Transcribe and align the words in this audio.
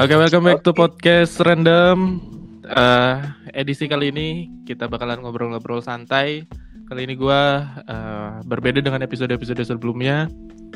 Oke, 0.00 0.16
welcome 0.16 0.48
back 0.48 0.64
to 0.64 0.72
podcast 0.72 1.36
random. 1.44 2.24
Eh, 2.64 3.16
edisi 3.52 3.84
kali 3.84 4.08
ini 4.08 4.48
kita 4.64 4.88
bakalan 4.88 5.20
ngobrol-ngobrol 5.20 5.84
santai. 5.84 6.48
Kali 6.88 7.04
ini 7.04 7.20
gua 7.20 7.68
eh, 7.84 8.40
berbeda 8.48 8.80
dengan 8.80 9.04
episode-episode 9.04 9.60
sebelumnya. 9.60 10.24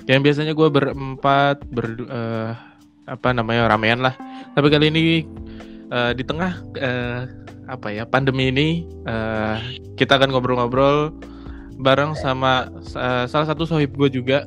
Yang 0.04 0.20
biasanya 0.28 0.52
gua 0.52 0.68
berempat 0.68 1.64
ber 1.72 2.04
eh, 2.04 2.52
apa 3.08 3.32
namanya 3.32 3.72
ramean 3.72 4.04
lah. 4.04 4.12
Tapi 4.52 4.68
kali 4.68 4.92
ini 4.92 5.24
eh, 5.88 6.12
di 6.12 6.20
tengah 6.20 6.60
eh, 6.76 7.24
apa 7.64 7.96
ya 7.96 8.04
pandemi 8.04 8.52
ini 8.52 8.84
eh, 9.08 9.56
kita 9.96 10.20
akan 10.20 10.36
ngobrol-ngobrol 10.36 11.16
bareng 11.80 12.12
sama 12.12 12.68
eh, 12.76 13.24
salah 13.24 13.48
satu 13.48 13.64
sohib 13.64 13.96
gue 13.96 14.20
juga 14.20 14.44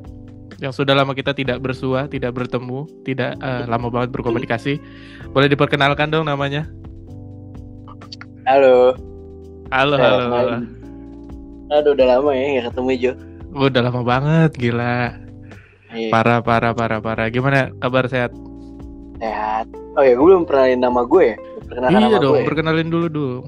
yang 0.58 0.74
sudah 0.74 0.90
lama 0.90 1.14
kita 1.14 1.30
tidak 1.30 1.62
bersua, 1.62 2.10
tidak 2.10 2.34
bertemu, 2.34 2.86
tidak 3.02 3.38
eh, 3.38 3.64
lama 3.64 3.88
banget 3.88 4.10
berkomunikasi. 4.10 4.82
Boleh 5.30 5.46
diperkenalkan 5.46 6.10
dong 6.10 6.26
namanya? 6.26 6.66
Halo. 8.42 8.96
Halo, 9.70 9.94
Eh, 9.94 10.02
halo. 10.02 10.26
main. 10.28 10.64
Aduh 11.68 11.92
udah 11.92 12.06
lama 12.08 12.30
ya 12.32 12.44
nggak 12.58 12.66
ketemu 12.72 12.90
Jo. 12.96 13.12
Udah 13.50 13.80
lama 13.82 14.00
banget, 14.02 14.50
gila. 14.56 15.14
Iya, 15.88 16.12
Parah, 16.12 16.40
parah, 16.40 16.72
parah, 16.72 17.00
parah. 17.00 17.28
Gimana 17.28 17.72
kabar 17.78 18.08
sehat? 18.08 18.32
sehat. 19.18 19.66
Oh 19.98 20.02
ya 20.02 20.14
gue 20.14 20.24
belum 20.24 20.46
pernalin 20.46 20.78
nama 20.78 21.02
gue 21.02 21.34
ya. 21.34 21.36
Perkenalkan 21.66 21.92
iya 21.92 22.06
nama 22.08 22.18
dong, 22.18 22.32
gue. 22.32 22.40
ya? 22.40 22.46
perkenalin 22.46 22.88
dulu 22.88 23.06
dong. 23.08 23.42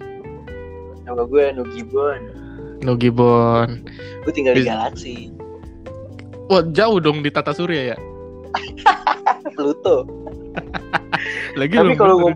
Nama 1.05 1.22
gue 1.24 1.45
Nugibon. 1.55 2.20
Nugibon. 2.80 3.69
Gue 4.22 4.33
tinggal 4.33 4.55
di 4.55 4.62
Bis- 4.62 4.69
galaksi. 4.69 5.17
Wah, 6.51 6.67
jauh 6.67 6.98
dong 6.98 7.23
di 7.23 7.31
Tata 7.31 7.55
Surya 7.55 7.95
ya. 7.95 7.97
Pluto. 9.56 10.03
Lagi 11.55 11.75
Tapi 11.75 11.95
kalau 11.95 12.17
ngom 12.20 12.34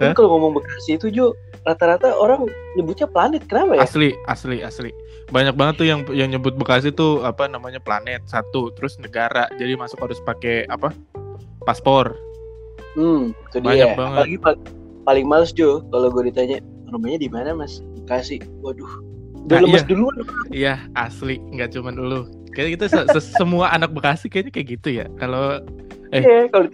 tapi 0.00 0.16
kalau 0.16 0.32
ngomong 0.32 0.56
Bekasi 0.56 0.96
itu 0.96 1.12
Jo 1.12 1.26
rata-rata 1.60 2.16
orang 2.16 2.48
nyebutnya 2.72 3.04
planet 3.04 3.44
kenapa 3.44 3.76
ya? 3.76 3.84
asli, 3.84 4.16
asli, 4.24 4.64
asli. 4.64 4.88
Banyak 5.28 5.52
banget 5.52 5.74
tuh 5.76 5.86
yang 5.86 6.00
yang 6.08 6.30
nyebut 6.30 6.56
Bekasi 6.56 6.88
tuh 6.88 7.20
apa 7.20 7.44
namanya 7.44 7.76
planet 7.76 8.24
satu, 8.24 8.72
terus 8.72 8.96
negara. 8.96 9.44
Jadi 9.52 9.76
masuk 9.76 10.00
harus 10.00 10.16
pakai 10.20 10.64
apa? 10.66 10.94
Paspor. 11.60 12.16
Hmm, 12.94 13.36
itu 13.44 13.58
Banyak 13.60 13.76
dia. 13.84 13.92
banget. 13.92 14.18
Apalagi 14.24 14.38
pa- 14.38 14.62
paling 15.04 15.26
males 15.26 15.52
Jo 15.52 15.84
kalau 15.90 16.08
gue 16.08 16.32
ditanya 16.32 16.62
rumahnya 16.88 17.18
di 17.18 17.28
mana 17.28 17.52
Mas? 17.52 17.82
Bekasi. 17.98 18.40
Waduh. 18.62 18.88
Udah 19.42 19.58
Nah, 19.58 19.64
lemes 19.66 19.82
iya. 19.82 19.88
duluan. 19.88 20.14
Iya, 20.48 20.74
asli, 20.94 21.36
nggak 21.50 21.74
cuman 21.74 21.92
dulu. 21.92 22.20
Kayaknya 22.50 22.70
kita 22.76 22.86
se- 22.90 23.34
semua 23.34 23.70
anak 23.70 23.90
Bekasi 23.90 24.26
kayaknya 24.26 24.52
kayak 24.52 24.68
gitu 24.74 24.88
ya. 24.92 25.06
Kalau 25.16 25.62
Eh. 26.10 26.18
Iya, 26.20 26.50
kalau 26.50 26.66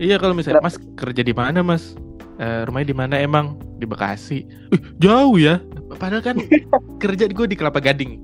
iya 0.00 0.16
kalau 0.16 0.32
misalnya 0.32 0.64
Mas 0.64 0.80
kerja 0.96 1.20
di 1.20 1.36
mana, 1.36 1.60
Mas? 1.60 1.92
Eh, 2.34 2.64
rumahnya 2.64 2.88
di 2.90 2.96
mana 2.96 3.14
emang? 3.16 3.60
Di 3.76 3.84
Bekasi. 3.84 4.48
Ih, 4.72 4.80
jauh 4.96 5.36
ya. 5.36 5.60
Padahal 5.94 6.24
kan 6.24 6.36
kerja 7.02 7.28
gue 7.28 7.46
di 7.46 7.54
Kelapa 7.54 7.78
Gading. 7.78 8.18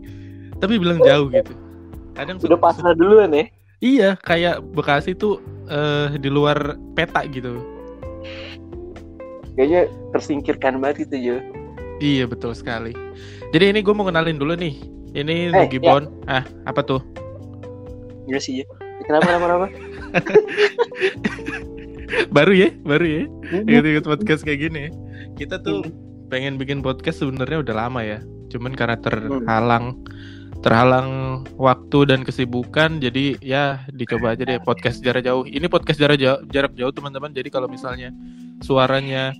Tapi 0.56 0.80
bilang 0.80 0.98
jauh 0.98 1.28
gitu. 1.28 1.52
Kadang 2.12 2.40
udah 2.40 2.48
suka- 2.48 2.60
pasrah 2.60 2.96
duluan 2.96 3.30
ya. 3.30 3.44
Iya, 3.80 4.10
kayak 4.18 4.64
Bekasi 4.72 5.12
tuh 5.12 5.38
eh, 5.66 6.16
di 6.16 6.28
luar 6.28 6.74
peta 6.96 7.20
gitu. 7.24 7.60
Kayaknya 9.54 9.80
tersingkirkan 10.10 10.80
banget 10.80 11.04
gitu 11.06 11.16
Jo. 11.20 11.36
Iya, 12.00 12.24
betul 12.24 12.56
sekali. 12.56 12.96
Jadi 13.52 13.64
ini 13.68 13.84
gue 13.84 13.92
mau 13.92 14.08
kenalin 14.08 14.40
dulu 14.40 14.56
nih. 14.56 14.80
Ini 15.10 15.50
Eh, 15.50 15.54
Nugibon. 15.54 16.06
Ah, 16.30 16.46
apa 16.66 16.80
tuh? 16.86 17.02
Enggak 18.30 18.42
sih 18.46 18.62
Jo. 18.62 18.66
Kenapa 19.06 19.26
kenapa 19.26 19.44
kenapa? 19.46 19.66
Baru 22.34 22.52
ya, 22.54 22.74
baru 22.82 23.06
ya. 23.06 23.22
Hmm. 23.26 23.70
Ikut-ikut 23.70 24.04
podcast 24.06 24.42
kayak 24.42 24.70
gini. 24.70 24.84
Kita 25.38 25.62
tuh 25.62 25.86
pengen 26.26 26.58
bikin 26.58 26.82
podcast 26.82 27.22
sebenarnya 27.22 27.62
udah 27.62 27.74
lama 27.86 28.02
ya. 28.02 28.18
Cuman 28.50 28.74
karena 28.74 28.98
terhalang 28.98 29.94
terhalang 30.60 31.40
waktu 31.56 32.10
dan 32.10 32.20
kesibukan 32.26 33.00
jadi 33.00 33.38
ya 33.40 33.64
dicoba 33.94 34.34
aja 34.34 34.42
deh 34.42 34.58
podcast 34.62 35.02
jarak 35.06 35.22
jauh. 35.22 35.46
Ini 35.46 35.70
podcast 35.70 36.02
jarak 36.02 36.18
jauh, 36.18 36.42
jarak 36.50 36.74
jauh 36.74 36.90
teman-teman. 36.90 37.30
Jadi 37.30 37.48
kalau 37.48 37.70
misalnya 37.70 38.10
suaranya 38.60 39.32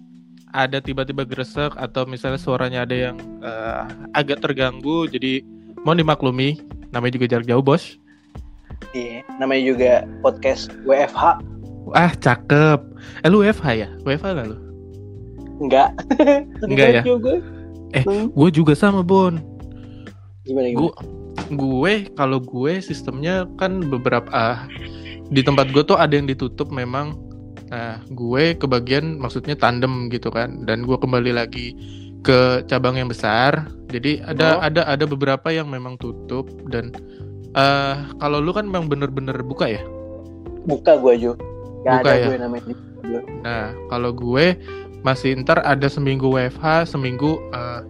ada 0.50 0.78
tiba-tiba 0.82 1.26
gresek 1.26 1.74
atau 1.78 2.06
misalnya 2.06 2.38
suaranya 2.38 2.86
ada 2.86 2.96
yang 3.10 3.16
eh, 3.42 3.82
agak 4.14 4.42
terganggu 4.42 5.06
jadi 5.10 5.42
mohon 5.82 5.98
dimaklumi. 5.98 6.60
Namanya 6.90 7.16
juga 7.16 7.26
jarak 7.30 7.46
jauh, 7.46 7.62
Bos. 7.62 7.96
Iya, 8.90 9.22
namanya 9.38 9.62
juga 9.62 9.92
podcast 10.20 10.74
WFH. 10.82 11.38
Ah, 11.92 12.12
cakep. 12.12 12.80
Eh 13.22 13.28
lu 13.28 13.42
WFH 13.42 13.66
ya? 13.76 13.88
WFH 14.02 14.26
gak 14.32 14.46
lu? 14.46 14.56
Enggak. 15.62 15.90
Enggak 16.64 16.88
ya? 17.00 17.02
Juga. 17.02 17.34
Eh, 17.90 18.02
Hmm, 18.06 18.30
Gue 18.30 18.50
juga 18.50 18.72
sama, 18.72 19.02
Bon. 19.02 19.34
gimana 20.40 20.66
gimana? 20.66 20.78
Gue 20.78 20.92
gue 21.50 21.92
kalau 22.14 22.38
gue 22.38 22.78
sistemnya 22.78 23.42
kan 23.58 23.82
beberapa 23.82 24.30
ah, 24.30 24.70
di 25.28 25.42
tempat 25.42 25.70
gue 25.70 25.82
tuh 25.82 25.98
ada 25.98 26.14
yang 26.14 26.26
ditutup 26.26 26.70
memang 26.70 27.18
nah 27.70 28.02
gue 28.06 28.54
kebagian 28.54 29.14
maksudnya 29.14 29.54
tandem 29.54 30.10
gitu 30.10 30.26
kan 30.26 30.66
dan 30.66 30.82
gue 30.82 30.94
kembali 30.94 31.30
lagi 31.30 31.74
ke 32.20 32.38
cabang 32.64 32.94
yang 32.94 33.06
besar 33.06 33.64
jadi 33.88 34.20
ada 34.24 34.46
Oh. 34.54 34.60
ada 34.62 34.82
ada 34.84 35.04
beberapa 35.04 35.48
yang 35.48 35.66
memang 35.66 35.96
tutup 35.96 36.44
dan 36.68 36.92
eh 37.50 37.94
kalau 38.16 38.38
lu 38.38 38.50
kan 38.50 38.64
memang 38.64 38.86
bener-bener 38.86 39.40
buka 39.40 39.66
ya 39.66 39.82
Buka 40.60 40.94
gua 40.94 41.16
Jo. 41.16 41.32
Gak 41.82 42.04
Buka 42.04 42.04
ada 42.04 42.12
ya? 42.14 42.26
gue 42.26 42.38
namanya. 42.38 42.74
nah 43.40 43.64
kalau 43.88 44.12
gue 44.12 44.54
masih 45.00 45.32
ntar 45.40 45.64
ada 45.64 45.88
seminggu 45.88 46.28
WFH 46.28 46.86
seminggu 46.86 47.40
eh, 47.50 47.80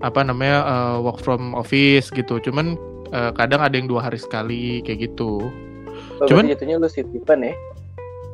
apa 0.00 0.20
namanya 0.20 0.58
eh, 0.60 0.96
work 0.98 1.18
from 1.18 1.54
office 1.54 2.10
gitu 2.10 2.36
cuman 2.40 2.74
eh, 3.08 3.30
kadang 3.32 3.62
ada 3.62 3.72
yang 3.72 3.86
dua 3.86 4.04
hari 4.04 4.18
sekali 4.18 4.82
kayak 4.82 5.08
gitu 5.08 5.38
Oh, 6.18 6.26
Cuman- 6.26 6.46
jatuhnya 6.46 6.76
lu 6.76 6.86
titipan 6.86 7.42
ya? 7.42 7.54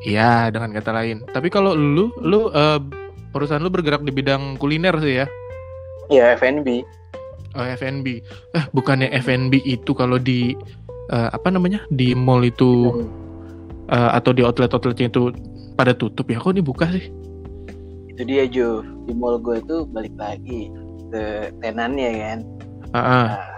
Iya, 0.03 0.33
dengan 0.49 0.73
kata 0.73 0.91
lain. 0.91 1.25
Tapi 1.27 1.49
kalau 1.49 1.73
lu, 1.73 2.13
lu 2.19 2.49
eh, 2.51 2.81
perusahaan 3.35 3.59
lu 3.59 3.69
bergerak 3.69 4.07
di 4.07 4.15
bidang 4.15 4.55
kuliner 4.57 4.95
sih 5.03 5.21
ya, 5.21 5.27
Iya, 6.07 6.39
FNB. 6.39 6.69
oh, 7.57 7.67
F&B. 7.67 8.21
Eh, 8.55 8.65
bukannya 8.71 9.11
F&B 9.11 9.59
itu 9.65 9.91
kalau 9.91 10.17
di 10.17 10.55
eh, 11.11 11.29
apa 11.33 11.51
namanya 11.51 11.83
di 11.91 12.15
mall 12.15 12.45
itu 12.45 13.03
eh, 13.89 14.11
atau 14.15 14.31
di 14.31 14.47
outlet-outletnya 14.47 15.09
itu 15.09 15.35
pada 15.75 15.91
tutup 15.93 16.29
ya? 16.29 16.39
Kok 16.39 16.55
ini 16.55 16.63
buka 16.63 16.93
sih? 16.93 17.11
Itu 18.11 18.23
dia 18.23 18.47
Jo. 18.47 18.87
Di 19.05 19.13
mall 19.13 19.43
gue 19.43 19.59
tuh 19.65 19.89
balik 19.91 20.15
lagi 20.15 20.71
ke 21.11 21.51
tenannya 21.59 22.11
kan. 22.23 22.39
Ah, 22.93 22.99
ah. 22.99 23.27
Nah, 23.27 23.51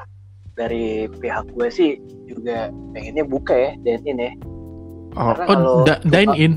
dari 0.56 1.04
pihak 1.20 1.53
gue 1.53 1.69
sih 1.69 1.91
juga 2.25 2.72
pengennya 2.97 3.28
buka 3.28 3.53
ya, 3.53 3.70
dine 3.84 4.03
in 4.09 4.16
ya. 4.19 4.32
oh, 5.12 5.36
karena 5.36 5.44
oh, 5.53 5.84
da- 5.84 6.03
dine 6.03 6.32
in. 6.34 6.53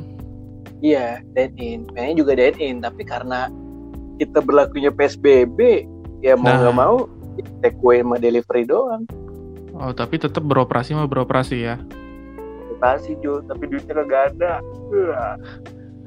Iya, 0.79 1.19
dine 1.34 1.53
in. 1.57 1.79
Pengennya 1.88 2.16
juga 2.16 2.31
dine 2.35 2.57
in, 2.57 2.75
tapi 2.79 3.03
karena 3.03 3.51
kita 4.16 4.40
berlakunya 4.40 4.91
PSBB, 4.91 5.84
ya 6.19 6.35
mau 6.35 6.47
Nah. 6.47 6.57
nggak 6.62 6.75
mau 6.75 6.95
take 7.59 7.79
away 7.79 8.00
sama 8.00 8.16
delivery 8.16 8.63
doang. 8.63 9.03
Oh, 9.72 9.91
tapi 9.91 10.19
tetap 10.19 10.44
beroperasi 10.44 10.91
mah 10.91 11.07
beroperasi 11.07 11.57
ya. 11.63 11.75
Kasih 12.79 13.19
Jo, 13.19 13.44
tapi 13.44 13.67
duitnya 13.67 13.91
kagak 13.94 14.23
ada. 14.34 14.63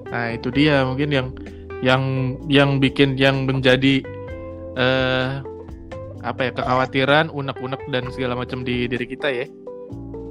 Nah, 0.08 0.26
itu 0.32 0.48
dia 0.48 0.84
mungkin 0.84 1.12
yang 1.12 1.28
yang 1.84 2.02
yang 2.48 2.80
bikin 2.80 3.16
yang 3.16 3.44
menjadi 3.44 4.00
eh 4.72 5.28
apa 6.22 6.40
ya 6.40 6.50
kekhawatiran, 6.54 7.28
unek-unek 7.28 7.82
dan 7.90 8.08
segala 8.08 8.38
macam 8.38 8.64
di 8.64 8.88
diri 8.88 9.04
kita 9.04 9.28
ya. 9.28 9.44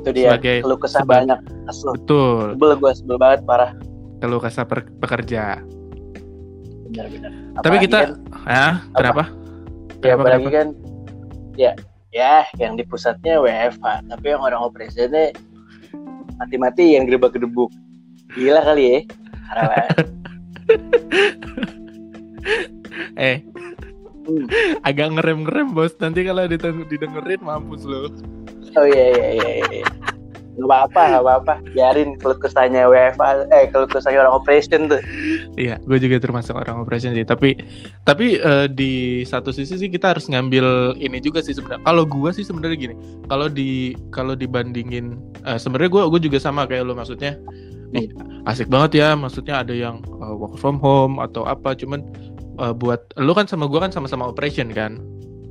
Itu 0.02 0.10
dia. 0.10 0.34
Sebagai- 0.34 0.66
Kalau 0.66 0.78
kesah 0.82 1.06
banyak, 1.06 1.40
kesel. 1.68 1.94
Betul. 1.94 2.58
Sebel 2.58 2.72
gue, 2.74 2.92
sebel 2.98 3.18
banget 3.22 3.40
parah. 3.46 3.72
Kalau 4.22 4.38
kasar 4.38 4.70
per- 4.70 4.94
pekerja. 5.02 5.58
Benar-benar. 6.88 7.32
Tapi 7.66 7.76
kita 7.82 7.98
kan, 8.06 8.12
ah 8.46 8.74
kenapa? 8.94 9.24
ya 9.28 10.00
Kenapa, 10.02 10.22
apalagi 10.22 10.46
kenapa? 10.46 10.58
kan, 10.58 10.68
ya, 11.58 11.72
ya 12.10 12.34
yang 12.58 12.74
di 12.74 12.84
pusatnya 12.86 13.42
WFH, 13.42 13.86
tapi 14.08 14.26
yang 14.30 14.42
orang 14.42 14.62
operasinya 14.62 15.34
mati-mati 16.38 16.94
yang 16.98 17.10
gedebak-gedebuk. 17.10 17.70
Gila 18.34 18.62
kali 18.62 18.84
ya. 18.86 19.00
Eh, 23.16 23.44
Hmm. 24.22 24.46
agak 24.86 25.18
ngerem-ngerem 25.18 25.74
bos. 25.74 25.98
Nanti 25.98 26.22
kalau 26.22 26.46
didengerin 26.46 27.42
mampus 27.42 27.82
lo. 27.84 28.14
Oh 28.78 28.86
iya 28.86 29.06
iya 29.18 29.28
iya. 29.34 29.52
iya. 29.82 29.86
Gak 30.62 30.70
apa-apa, 30.70 31.02
gak 31.18 31.24
apa-apa. 31.26 31.54
Biarin 31.74 32.16
keluh 32.22 32.38
kesahnya 32.38 32.86
WFH, 32.86 33.50
eh 33.50 33.66
keluh 33.74 33.90
kesahnya 33.90 34.22
orang 34.22 34.38
operation 34.38 34.86
tuh. 34.86 35.02
Iya, 35.58 35.82
gue 35.82 35.98
juga 35.98 36.22
termasuk 36.22 36.54
orang 36.54 36.78
operation 36.86 37.18
sih. 37.18 37.26
Tapi 37.26 37.58
tapi 38.06 38.38
eh, 38.38 38.70
di 38.70 39.26
satu 39.26 39.50
sisi 39.50 39.82
sih 39.82 39.90
kita 39.90 40.14
harus 40.14 40.30
ngambil 40.30 40.96
ini 41.02 41.18
juga 41.18 41.42
sih 41.42 41.58
sebenarnya. 41.58 41.82
Kalau 41.82 42.04
gue 42.06 42.30
sih 42.30 42.46
sebenarnya 42.46 42.78
gini, 42.78 42.96
kalau 43.26 43.50
di 43.50 43.98
kalau 44.14 44.38
dibandingin 44.38 45.18
eh, 45.44 45.58
sebenarnya 45.58 45.90
gue 45.90 46.04
gue 46.14 46.22
juga 46.30 46.38
sama 46.38 46.70
kayak 46.70 46.86
lo 46.86 46.94
maksudnya. 46.94 47.36
nih 47.92 48.08
asik 48.48 48.72
banget 48.72 49.04
ya 49.04 49.20
maksudnya 49.20 49.68
ada 49.68 49.76
yang 49.76 50.00
uh, 50.24 50.32
work 50.32 50.56
from 50.56 50.80
home 50.80 51.20
atau 51.20 51.44
apa 51.44 51.76
cuman 51.76 52.00
uh, 52.56 52.72
buat 52.72 53.04
lu 53.20 53.36
kan 53.36 53.52
sama 53.52 53.68
gua 53.68 53.84
kan 53.84 53.92
sama-sama 53.92 54.32
operation 54.32 54.72
kan 54.72 54.96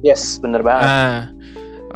Yes, 0.01 0.41
bener 0.41 0.65
banget. 0.65 0.89
nah 0.89 1.29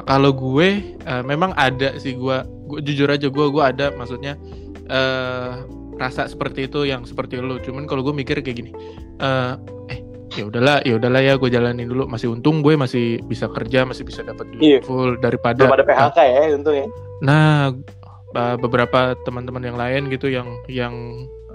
kalau 0.03 0.35
gue 0.35 0.99
uh, 1.07 1.23
memang 1.23 1.55
ada 1.55 1.95
sih 2.03 2.19
gua, 2.19 2.43
gua 2.67 2.83
jujur 2.83 3.07
aja 3.07 3.31
gua 3.31 3.47
gua 3.51 3.71
ada 3.71 3.95
maksudnya 3.95 4.35
uh, 4.91 5.63
rasa 5.95 6.27
seperti 6.27 6.67
itu 6.67 6.83
yang 6.91 7.07
seperti 7.07 7.39
lu 7.39 7.63
cuman 7.63 7.87
kalau 7.87 8.03
gue 8.03 8.11
mikir 8.11 8.43
kayak 8.43 8.67
gini 8.67 8.75
uh, 9.23 9.55
eh 9.87 10.03
ya 10.35 10.51
udahlah 10.51 10.83
ya 10.83 10.99
udahlah 10.99 11.23
ya 11.23 11.39
gue 11.39 11.47
jalanin 11.47 11.87
dulu 11.87 12.11
masih 12.11 12.35
untung 12.35 12.59
gue 12.67 12.75
masih 12.75 13.23
bisa 13.31 13.47
kerja 13.47 13.87
masih 13.87 14.03
bisa 14.03 14.27
dapat 14.27 14.51
duit 14.51 14.63
Iya. 14.63 14.79
full 14.83 15.15
daripada 15.23 15.63
Belum 15.63 15.79
ada 15.79 15.87
PHK 15.87 16.19
ya, 16.19 16.41
untung 16.59 16.75
ya. 16.75 16.87
Nah, 17.23 17.71
uh, 18.35 18.57
beberapa 18.59 19.15
teman-teman 19.23 19.63
yang 19.63 19.79
lain 19.79 20.11
gitu 20.11 20.27
yang 20.27 20.51
yang 20.67 20.95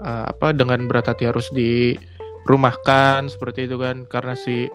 uh, 0.00 0.32
apa 0.32 0.56
dengan 0.56 0.88
berat 0.88 1.12
hati 1.12 1.28
harus 1.28 1.52
dirumahkan 1.52 3.28
seperti 3.28 3.68
itu 3.68 3.76
kan 3.76 4.08
karena 4.08 4.32
si 4.32 4.72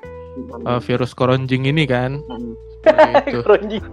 uh, 0.69 0.77
virus 0.77 1.17
koronjing 1.17 1.65
ini 1.65 1.89
kan. 1.89 2.21
Hmm. 2.29 2.53
Itu. 3.27 3.41
koronjing. 3.41 3.83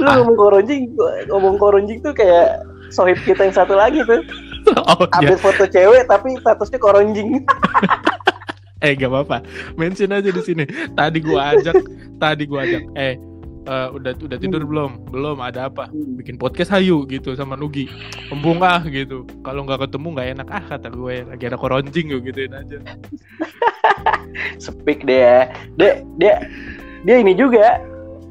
Lu 0.00 0.06
Ah. 0.08 0.14
ngomong 0.20 0.36
koronjing, 0.36 0.82
ngomong 1.28 1.54
koronjing 1.56 1.98
tuh 2.00 2.12
kayak 2.12 2.60
sohib 2.90 3.18
kita 3.22 3.46
yang 3.46 3.54
satu 3.54 3.74
lagi 3.76 4.02
tuh. 4.02 4.20
oh 4.90 5.04
iya, 5.20 5.36
Update 5.36 5.40
foto 5.40 5.64
cewek 5.66 6.04
tapi 6.06 6.36
statusnya 6.40 6.78
koronjing. 6.78 7.44
eh 8.80 8.96
gak 8.96 9.12
apa-apa. 9.12 9.44
Mention 9.76 10.10
aja 10.10 10.28
di 10.28 10.40
sini. 10.40 10.64
Tadi 10.92 11.18
gua 11.20 11.54
ajak, 11.54 11.76
tadi 12.16 12.42
gua 12.44 12.64
ajak. 12.64 12.82
Eh 12.96 13.14
uh, 13.70 13.88
udah 13.94 14.12
udah 14.18 14.38
tidur 14.42 14.66
belum? 14.66 14.90
Belum. 15.08 15.38
Ada 15.38 15.70
apa? 15.70 15.86
Bikin 15.94 16.34
podcast 16.36 16.74
hayu 16.74 17.06
gitu 17.06 17.38
sama 17.38 17.54
Nugi. 17.54 17.86
Embung 18.28 18.58
ah 18.60 18.82
gitu. 18.82 19.22
Kalau 19.46 19.62
nggak 19.62 19.86
ketemu 19.86 20.08
nggak 20.18 20.28
enak 20.36 20.48
ah 20.50 20.64
kata 20.66 20.90
gue. 20.90 21.14
Lagi 21.30 21.44
ada 21.46 21.56
koronjing 21.56 22.10
gue 22.10 22.20
gituin 22.26 22.52
aja. 22.52 22.78
Sepik 24.62 25.06
deh 25.06 25.22
ya. 25.22 25.40
Dia 25.78 25.90
dia 26.18 26.34
dia 27.06 27.16
ini 27.22 27.32
juga 27.32 27.78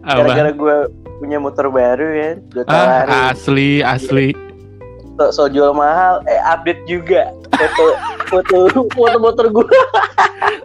gara-gara 0.03 0.51
gue 0.51 0.75
punya 1.23 1.39
motor 1.39 1.71
baru 1.71 2.07
kan. 2.07 2.35
Gue 2.51 2.63
Ah, 2.67 3.31
asli, 3.31 3.79
asli. 3.79 4.35
so, 5.19 5.31
so 5.35 5.43
jual 5.51 5.75
mahal 5.75 6.23
eh 6.31 6.39
update 6.47 6.79
juga 6.87 7.27
foto 7.51 7.85
foto 8.31 8.57
foto 8.95 9.17
motor 9.19 9.45
gue 9.51 9.67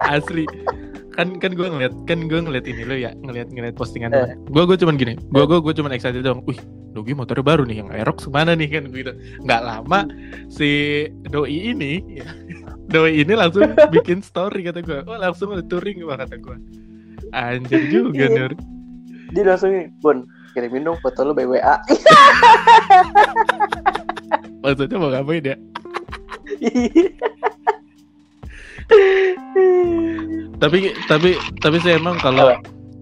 asli 0.06 0.46
kan 1.14 1.38
kan 1.38 1.54
gue 1.54 1.66
ngeliat 1.66 1.94
kan 2.10 2.26
gue 2.26 2.40
ngeliat 2.42 2.66
ini 2.66 2.82
lo 2.82 2.94
ya 2.98 3.14
ngeliat 3.22 3.48
ngeliat 3.54 3.74
postingan 3.78 4.10
Eh. 4.10 4.34
gue 4.50 4.62
gue 4.66 4.76
cuman 4.76 4.98
gini 4.98 5.14
gue 5.16 5.44
gue 5.46 5.58
gue 5.62 5.74
cuman 5.74 5.94
excited 5.94 6.22
dong 6.22 6.42
wih 6.44 6.58
Dogi 6.94 7.10
motornya 7.10 7.42
baru 7.42 7.66
nih 7.66 7.82
yang 7.82 7.90
Aerox 7.90 8.30
mana 8.30 8.54
nih 8.54 8.70
kan 8.70 8.86
gitu. 8.94 9.10
Nggak 9.42 9.66
lama 9.66 10.06
si 10.46 11.02
doi 11.26 11.74
ini 11.74 11.98
ya, 12.06 12.22
doi 12.94 13.18
ini 13.18 13.34
langsung 13.34 13.66
bikin 13.94 14.22
story 14.22 14.62
kata 14.62 14.78
gue 14.78 15.02
oh 15.02 15.18
langsung 15.18 15.50
ada 15.50 15.66
touring 15.66 15.98
wah 16.06 16.14
kata 16.14 16.38
gue 16.38 16.54
anjir 17.34 17.82
juga 17.90 18.30
Iya. 18.30 18.46
Nur. 18.46 18.52
Dia 19.34 19.42
langsung 19.42 19.74
Bon 19.98 20.22
kirimin 20.54 20.86
dong 20.86 20.98
foto 21.02 21.26
lu 21.26 21.34
by 21.34 21.42
WA 21.50 21.82
maksudnya 24.62 24.96
mau 24.96 25.10
ngapain 25.10 25.42
ya 25.44 25.56
tapi 30.64 30.78
tapi 31.04 31.30
tapi 31.58 31.76
saya 31.78 31.96
emang 31.96 32.16
kalau 32.16 32.56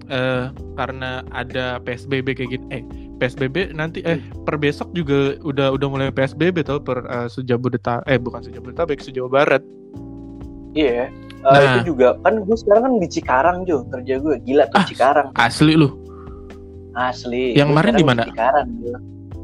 eh, 0.08 0.44
karena 0.74 1.22
ada 1.30 1.78
PSBB 1.78 2.34
kayak 2.34 2.50
gini 2.50 2.64
eh 2.70 2.82
PSBB 3.16 3.70
nanti 3.70 4.02
eh 4.02 4.18
per 4.42 4.56
besok 4.56 4.90
juga 4.90 5.38
udah 5.40 5.70
udah 5.70 5.86
mulai 5.86 6.10
PSBB 6.10 6.60
tau 6.60 6.78
per 6.78 7.00
eh, 7.00 7.28
sejabodetabek 7.28 8.02
eh 8.04 8.18
bukan 8.18 8.42
sejabodetabek 8.42 8.98
sejawa 8.98 9.28
barat. 9.30 9.62
Iya 10.72 11.06
Eh, 11.42 11.50
Nah. 11.50 11.74
itu 11.76 11.90
juga 11.90 12.14
kan 12.22 12.38
gue 12.38 12.54
sekarang 12.54 12.82
kan 12.84 12.92
di 12.98 13.08
Cikarang 13.08 13.56
Jo 13.64 13.82
kerja 13.84 14.14
gue 14.16 14.38
gila 14.42 14.62
tuh 14.68 14.78
Ah, 14.78 14.86
Cikarang. 14.86 15.28
asli 15.34 15.74
lu. 15.74 15.90
Asli. 16.92 17.50
Yang 17.52 17.68
kemarin 17.72 17.92
di 17.92 18.04
mana? 18.04 18.22
Cikarang 18.24 18.68
Jo. 18.78 18.94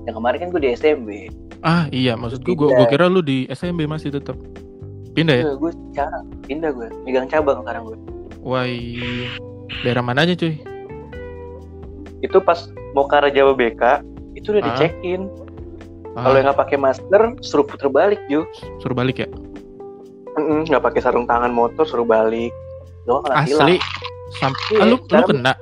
yang 0.05 0.15
kemarin 0.17 0.39
kan 0.41 0.49
gue 0.49 0.63
di 0.63 0.71
SMB 0.73 1.09
ah 1.61 1.85
iya 1.91 2.15
maksud 2.15 2.41
gue 2.41 2.55
gue 2.55 2.87
kira 2.87 3.07
lu 3.07 3.21
di 3.21 3.45
SMB 3.45 3.85
masih 3.85 4.09
tetap 4.09 4.39
pindah 5.19 5.35
ya? 5.35 5.45
Gue 5.53 5.71
Cikarang 5.91 6.25
pindah 6.45 6.71
gue 6.71 6.89
megang 7.03 7.27
cabang 7.27 7.59
sekarang 7.61 7.83
gue 7.85 7.99
wah 8.41 8.65
daerah 9.83 10.01
mana 10.01 10.23
aja 10.23 10.33
cuy? 10.33 10.55
Itu 12.19 12.39
pas 12.41 12.59
mau 12.93 13.05
ke 13.05 13.15
arah 13.15 13.29
Jawa 13.29 13.53
BK 13.53 13.83
itu 14.35 14.51
udah 14.51 14.63
Ah. 14.63 14.67
dicekin. 14.73 15.27
Ah, 16.15 16.23
kalau 16.25 16.37
yang 16.37 16.47
nggak 16.47 16.59
pakai 16.59 16.77
masker 16.77 17.23
suruh 17.41 17.63
puter 17.63 17.87
balik 17.89 18.19
Jo 18.27 18.43
suruh 18.79 18.95
balik 18.95 19.23
ya? 19.23 19.29
Nggak 20.37 20.83
pakai 20.83 21.01
sarung 21.01 21.27
tangan 21.27 21.51
motor 21.51 21.83
suruh 21.83 22.03
balik. 22.03 22.51
Tilang 23.05 23.23
asli. 23.29 23.77
Sampai 24.35 24.61
Iya, 24.71 24.79
ah, 24.79 24.85
lu 24.85 24.91
lu 24.91 24.97
sekarang- 25.05 25.29
kena? 25.31 25.53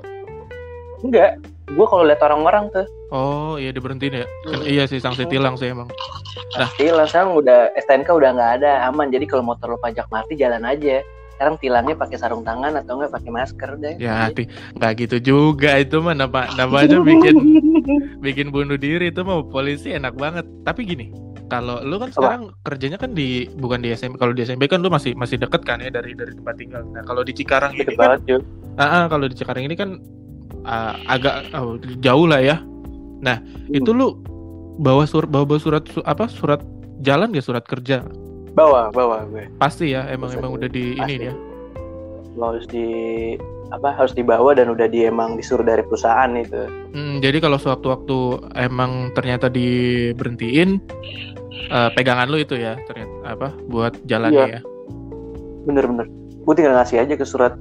Enggak. 1.01 1.31
Gue 1.67 1.87
kalau 1.87 2.03
lihat 2.03 2.21
orang-orang 2.21 2.67
tuh. 2.71 2.87
Oh 3.09 3.55
iya 3.55 3.71
diberhentiin 3.71 4.23
ya? 4.23 4.27
Kan 4.45 4.61
iya 4.65 4.85
sih 4.85 4.99
sanksi 4.99 5.27
tilang 5.27 5.55
sih 5.55 5.71
emang 5.71 5.87
Nah. 6.57 6.69
tilang 6.77 7.09
sekarang 7.09 7.33
udah 7.33 7.73
STNK 7.81 8.09
udah 8.13 8.31
nggak 8.37 8.53
ada 8.61 8.89
aman 8.89 9.09
jadi 9.09 9.25
kalau 9.25 9.45
motor 9.45 9.73
lo 9.73 9.79
pajak 9.81 10.09
mati 10.13 10.37
jalan 10.37 10.65
aja 10.69 11.01
sekarang 11.37 11.61
tilangnya 11.61 11.97
pakai 12.01 12.17
sarung 12.17 12.41
tangan 12.49 12.81
atau 12.81 12.97
enggak 12.97 13.13
pakai 13.13 13.31
masker 13.33 13.71
deh 13.77 13.95
Ya, 14.01 14.25
hati 14.25 14.49
nggak 14.81 14.93
gitu 15.05 15.17
juga 15.21 15.77
itu 15.77 16.01
mah 16.01 16.17
nama 16.17 16.49
namanya 16.57 16.97
bikin 17.05 17.37
bikin 18.25 18.49
bunuh 18.49 18.81
diri 18.81 19.13
itu 19.13 19.21
mah 19.21 19.45
polisi 19.45 19.93
enak 19.93 20.17
banget. 20.17 20.49
Tapi 20.65 20.89
gini, 20.89 21.13
kalau 21.53 21.85
lu 21.85 22.01
kan 22.01 22.11
sekarang 22.11 22.43
kerjanya 22.65 22.99
kan 22.99 23.13
di 23.13 23.47
bukan 23.53 23.85
di 23.85 23.93
SMP. 23.93 24.17
Kalau 24.17 24.33
di 24.33 24.43
SMP 24.49 24.65
kan 24.67 24.81
lu 24.81 24.89
masih 24.89 25.13
masih 25.13 25.37
deket 25.37 25.63
kan 25.63 25.79
ya 25.85 25.93
dari 25.93 26.17
dari 26.17 26.33
tempat 26.33 26.55
tinggal. 26.57 26.83
Nah, 26.91 27.05
kalau 27.05 27.23
di 27.23 27.33
Cikarang 27.37 27.77
ini 27.77 27.85
Deket 27.85 27.95
kan 27.95 28.01
banget 28.01 28.43
ah, 28.81 28.85
ah, 28.85 29.05
kalau 29.07 29.27
di 29.29 29.35
Cikarang 29.37 29.65
ini 29.69 29.75
kan 29.77 29.91
ah, 30.65 30.97
agak 31.07 31.53
oh, 31.53 31.77
jauh 32.01 32.27
lah 32.27 32.41
ya. 32.41 32.57
Nah, 33.21 33.45
itu 33.69 33.93
lu 33.93 34.19
bawa 34.77 35.05
surat 35.05 35.27
bawa, 35.27 35.45
bawa 35.45 35.59
surat 35.59 35.85
su- 35.87 36.05
apa 36.05 36.27
surat 36.27 36.61
jalan 36.99 37.31
ya 37.31 37.41
surat 37.41 37.63
kerja 37.63 38.05
bawa 38.53 38.89
bawa 38.89 39.25
gue 39.27 39.49
pasti 39.57 39.93
ya 39.93 40.05
emang 40.07 40.29
Pasti. 40.29 40.39
emang 40.39 40.51
udah 40.53 40.69
di 40.69 40.85
ini 40.95 41.01
Pasti. 41.15 41.27
ya 41.27 41.35
lo 42.37 42.45
harus 42.47 42.67
di 42.67 42.87
apa 43.69 43.91
harus 43.91 44.13
dibawa 44.13 44.53
dan 44.53 44.69
udah 44.69 44.87
di 44.87 45.03
emang 45.03 45.35
disuruh 45.35 45.63
dari 45.63 45.83
perusahaan 45.83 46.31
itu 46.35 46.69
Hmm, 46.93 47.19
jadi 47.19 47.37
kalau 47.39 47.57
sewaktu-waktu 47.57 48.17
emang 48.55 49.11
ternyata 49.13 49.49
diberhentiin 49.49 50.81
eh, 51.67 51.91
pegangan 51.93 52.29
lu 52.29 52.39
itu 52.39 52.55
ya 52.55 52.77
ternyata 52.85 53.13
apa 53.27 53.49
buat 53.67 53.97
jalannya 54.05 54.49
ya. 54.51 54.61
bener-bener 55.65 56.07
gue 56.39 56.55
tinggal 56.55 56.77
ngasih 56.77 57.01
aja 57.01 57.15
ke 57.15 57.25
surat 57.25 57.57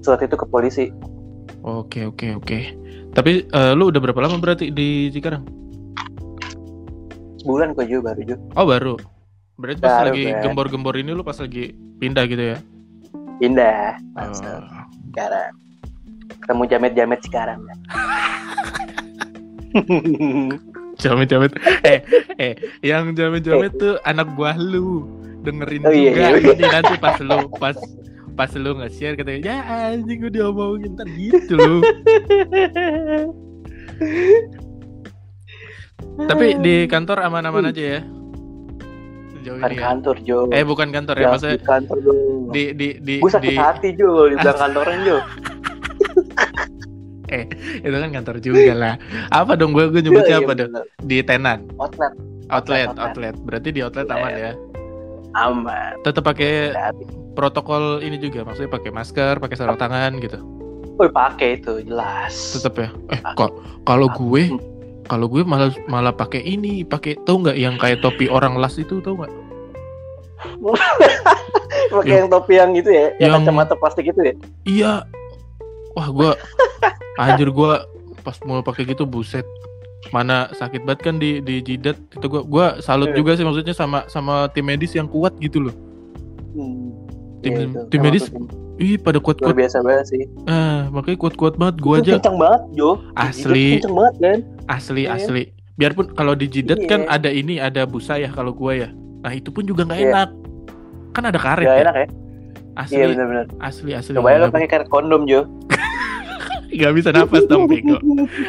surat 0.00 0.20
itu 0.20 0.34
ke 0.34 0.44
polisi 0.44 0.92
Oke 1.58 2.06
oke 2.06 2.38
oke. 2.38 2.58
Tapi 3.10 3.44
eh, 3.44 3.72
lu 3.74 3.90
udah 3.90 3.98
berapa 3.98 4.20
lama 4.20 4.38
berarti 4.38 4.70
di 4.70 5.10
Cikarang? 5.10 5.42
Sebulan 7.38 7.72
kok 7.72 7.86
Jo 7.86 7.98
baru 7.98 8.20
Jo 8.24 8.36
Oh 8.54 8.64
baru. 8.64 8.94
Berarti 9.56 9.80
pas 9.80 9.90
Baru, 9.98 10.06
lagi 10.08 10.22
Ben. 10.24 10.38
gembor-gembor 10.40 10.94
ini 10.94 11.10
lu 11.10 11.22
pas 11.22 11.34
lagi 11.34 11.70
pindah 11.96 12.24
gitu 12.26 12.44
ya? 12.52 12.58
pindah 13.38 13.94
Oh. 14.14 14.34
sekarang 14.34 15.52
ketemu 16.38 16.62
jamet-jamet 16.66 17.20
sekarang 17.22 17.58
kan 17.60 17.78
Jamet-jamet. 20.98 21.54
eh 21.84 22.02
eh 22.42 22.52
yang 22.82 23.14
jamet-jamet 23.14 23.70
tuh 23.72 24.02
anak 24.02 24.26
buah 24.34 24.54
lu. 24.54 25.06
Dengerin 25.38 25.86
Oh, 25.86 25.94
iya, 25.94 26.10
juga 26.10 26.18
iya, 26.18 26.34
iya. 26.34 26.50
ini 26.52 26.66
nanti 26.66 26.94
pas 26.98 27.14
lu 27.18 27.46
pas 27.54 27.78
pas 28.34 28.50
lu 28.52 28.74
nge-share 28.74 29.14
katanya 29.14 29.38
ya 29.40 29.56
anjing 29.94 30.18
gue 30.20 30.32
diomongin 30.32 30.94
ntar 30.94 31.06
gitu 31.08 31.54
lu. 31.54 31.78
Tapi 36.18 36.58
di 36.58 36.74
kantor 36.84 37.22
aman-aman 37.22 37.70
aja 37.70 37.82
ya. 37.94 38.00
Sejauh 39.30 39.54
bukan 39.54 39.70
ini 39.70 39.76
ya. 39.76 39.82
kantor 39.86 40.16
Jo 40.20 40.38
Eh 40.50 40.64
bukan 40.66 40.88
kantor 40.90 41.14
ya, 41.14 41.26
maksudnya 41.30 41.54
di 41.54 41.62
kantor 41.62 41.96
Jo 42.00 42.12
di 42.48 42.62
di 42.72 42.88
di 42.98 43.14
gue 43.20 43.30
sakit 43.30 43.44
di 43.44 43.54
hati 43.54 43.88
Jo 43.92 44.08
kalau 44.08 44.28
dibilang 44.28 44.58
kantoran 44.58 44.98
Jo 45.04 45.16
itu 47.84 47.92
kan 47.92 48.10
kantor 48.10 48.36
juga 48.40 48.72
lah. 48.72 48.94
Apa 49.28 49.52
dong 49.54 49.70
gue 49.70 49.84
gue 49.88 50.00
nyebutnya 50.00 50.40
Iya, 50.40 50.42
apa 50.42 50.52
dong? 50.54 50.72
Di 51.04 51.20
tenan, 51.20 51.68
outlet 51.76 52.12
outlet, 52.48 52.88
Outlet. 52.88 53.04
outlet. 53.04 53.34
Berarti 53.44 53.68
di 53.68 53.80
outlet 53.80 54.08
aman 54.08 54.32
ya. 54.32 54.52
aman 55.36 55.92
Tetap 56.02 56.24
pakai 56.24 56.72
protokol 57.34 58.00
ini 58.00 58.16
juga, 58.16 58.42
maksudnya 58.42 58.72
pakai 58.72 58.90
masker, 58.90 59.38
pakai 59.38 59.54
sarung 59.54 59.76
tangan 59.76 60.16
gitu. 60.18 60.40
Woi 60.96 61.06
pakai 61.06 61.54
itu 61.54 61.78
jelas 61.84 62.32
Tetap 62.58 62.74
ya. 62.74 62.88
Eh 63.12 63.20
kok 63.36 63.54
kalau 63.84 64.08
gue 64.10 64.50
Hmm. 64.50 64.58
Kalau 65.08 65.26
gue 65.26 65.42
malah 65.42 65.72
malah 65.86 66.12
pakai 66.12 66.40
ini, 66.40 66.84
pakai 66.84 67.16
tau 67.24 67.40
nggak 67.40 67.56
yang 67.56 67.74
kayak 67.76 67.98
topi 67.98 68.28
orang 68.28 68.54
las 68.54 68.76
itu 68.76 69.00
tau 69.00 69.16
nggak? 69.16 69.32
pakai 71.90 72.06
Yang- 72.06 72.20
yang 72.20 72.28
topi 72.28 72.52
yang 72.54 72.70
gitu 72.72 72.90
ya 72.90 73.06
yang, 73.16 73.18
yang- 73.18 73.34
kacamata 73.42 73.74
plastik 73.74 74.06
itu 74.06 74.20
ya 74.22 74.34
Iya. 74.64 74.92
Wah 75.92 76.08
gue 76.08 76.30
anjir 77.18 77.48
gue 77.48 77.70
pas 78.22 78.36
mau 78.44 78.60
pakai 78.60 78.86
gitu 78.86 79.02
buset 79.02 79.42
mana 80.08 80.46
sakit 80.54 80.86
banget 80.86 81.00
kan 81.02 81.14
di 81.16 81.42
di 81.42 81.58
jidat 81.58 81.98
itu 81.98 82.26
gua 82.28 82.42
gua 82.46 82.66
salut 82.78 83.10
Iya. 83.10 83.16
juga 83.18 83.30
sih 83.34 83.42
maksudnya 83.42 83.74
sama 83.74 84.06
sama 84.06 84.46
tim 84.48 84.62
medis 84.62 84.94
yang 84.94 85.10
kuat 85.10 85.34
gitu 85.36 85.58
loh 85.68 85.74
Hmm. 86.54 86.94
Tim- 87.42 87.54
itu. 87.66 87.80
tim 87.90 88.00
medis 88.00 88.30
tim- 88.30 88.46
ih 88.78 88.94
pada 88.96 89.18
kuat 89.18 89.38
luar 89.38 89.50
kuat 89.50 89.58
biasa 89.58 89.76
banget 89.80 90.06
sih. 90.08 90.22
ah 90.46 90.86
makanya 90.88 91.18
kuat 91.18 91.34
kuat 91.34 91.54
banget 91.54 91.76
gua 91.78 91.96
Itu 91.98 92.02
aja 92.04 92.12
kencang 92.16 92.38
banget, 92.38 92.62
Jo. 92.72 92.90
Asli. 93.12 93.66
Itu 93.68 93.74
kencang 93.82 93.96
banget 93.96 94.14
kan? 94.16 94.38
asli 94.68 95.02
Iya. 95.02 95.14
asli 95.14 95.42
biarpun 95.74 96.06
kalau 96.12 96.32
di 96.32 96.46
jidat 96.46 96.78
Iya. 96.78 96.88
kan 96.88 97.00
ada 97.06 97.28
ini 97.28 97.56
ada 97.56 97.82
busa 97.84 98.14
ya 98.14 98.28
kalau 98.28 98.50
gua 98.50 98.74
ya 98.76 98.88
nah 99.18 99.30
itu 99.30 99.48
pun 99.48 99.62
juga 99.62 99.82
nggak 99.82 99.98
Iya. 99.98 100.08
enak 100.08 100.28
kan 101.10 101.24
ada 101.24 101.38
karet 101.38 101.64
Gak 101.64 101.74
ya 101.74 101.82
enak 101.82 101.96
ya? 101.96 102.06
asli 102.76 102.94
Iya 102.94 103.06
benar-benar. 103.08 103.46
asli 103.58 103.90
asli 103.92 104.12
Coba 104.14 104.36
lo 104.36 104.46
pakai 104.48 104.68
karet 104.68 104.88
kondom, 104.88 105.22
Jo. 105.24 105.42
nggak 106.70 106.92
bisa 106.94 107.08
nafas 107.10 107.44
dong 107.44 107.64
bego 107.64 107.96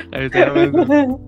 nggak 0.09 0.21
bisa 0.25 0.38
nafas 0.45 0.69
dong. 0.69 1.09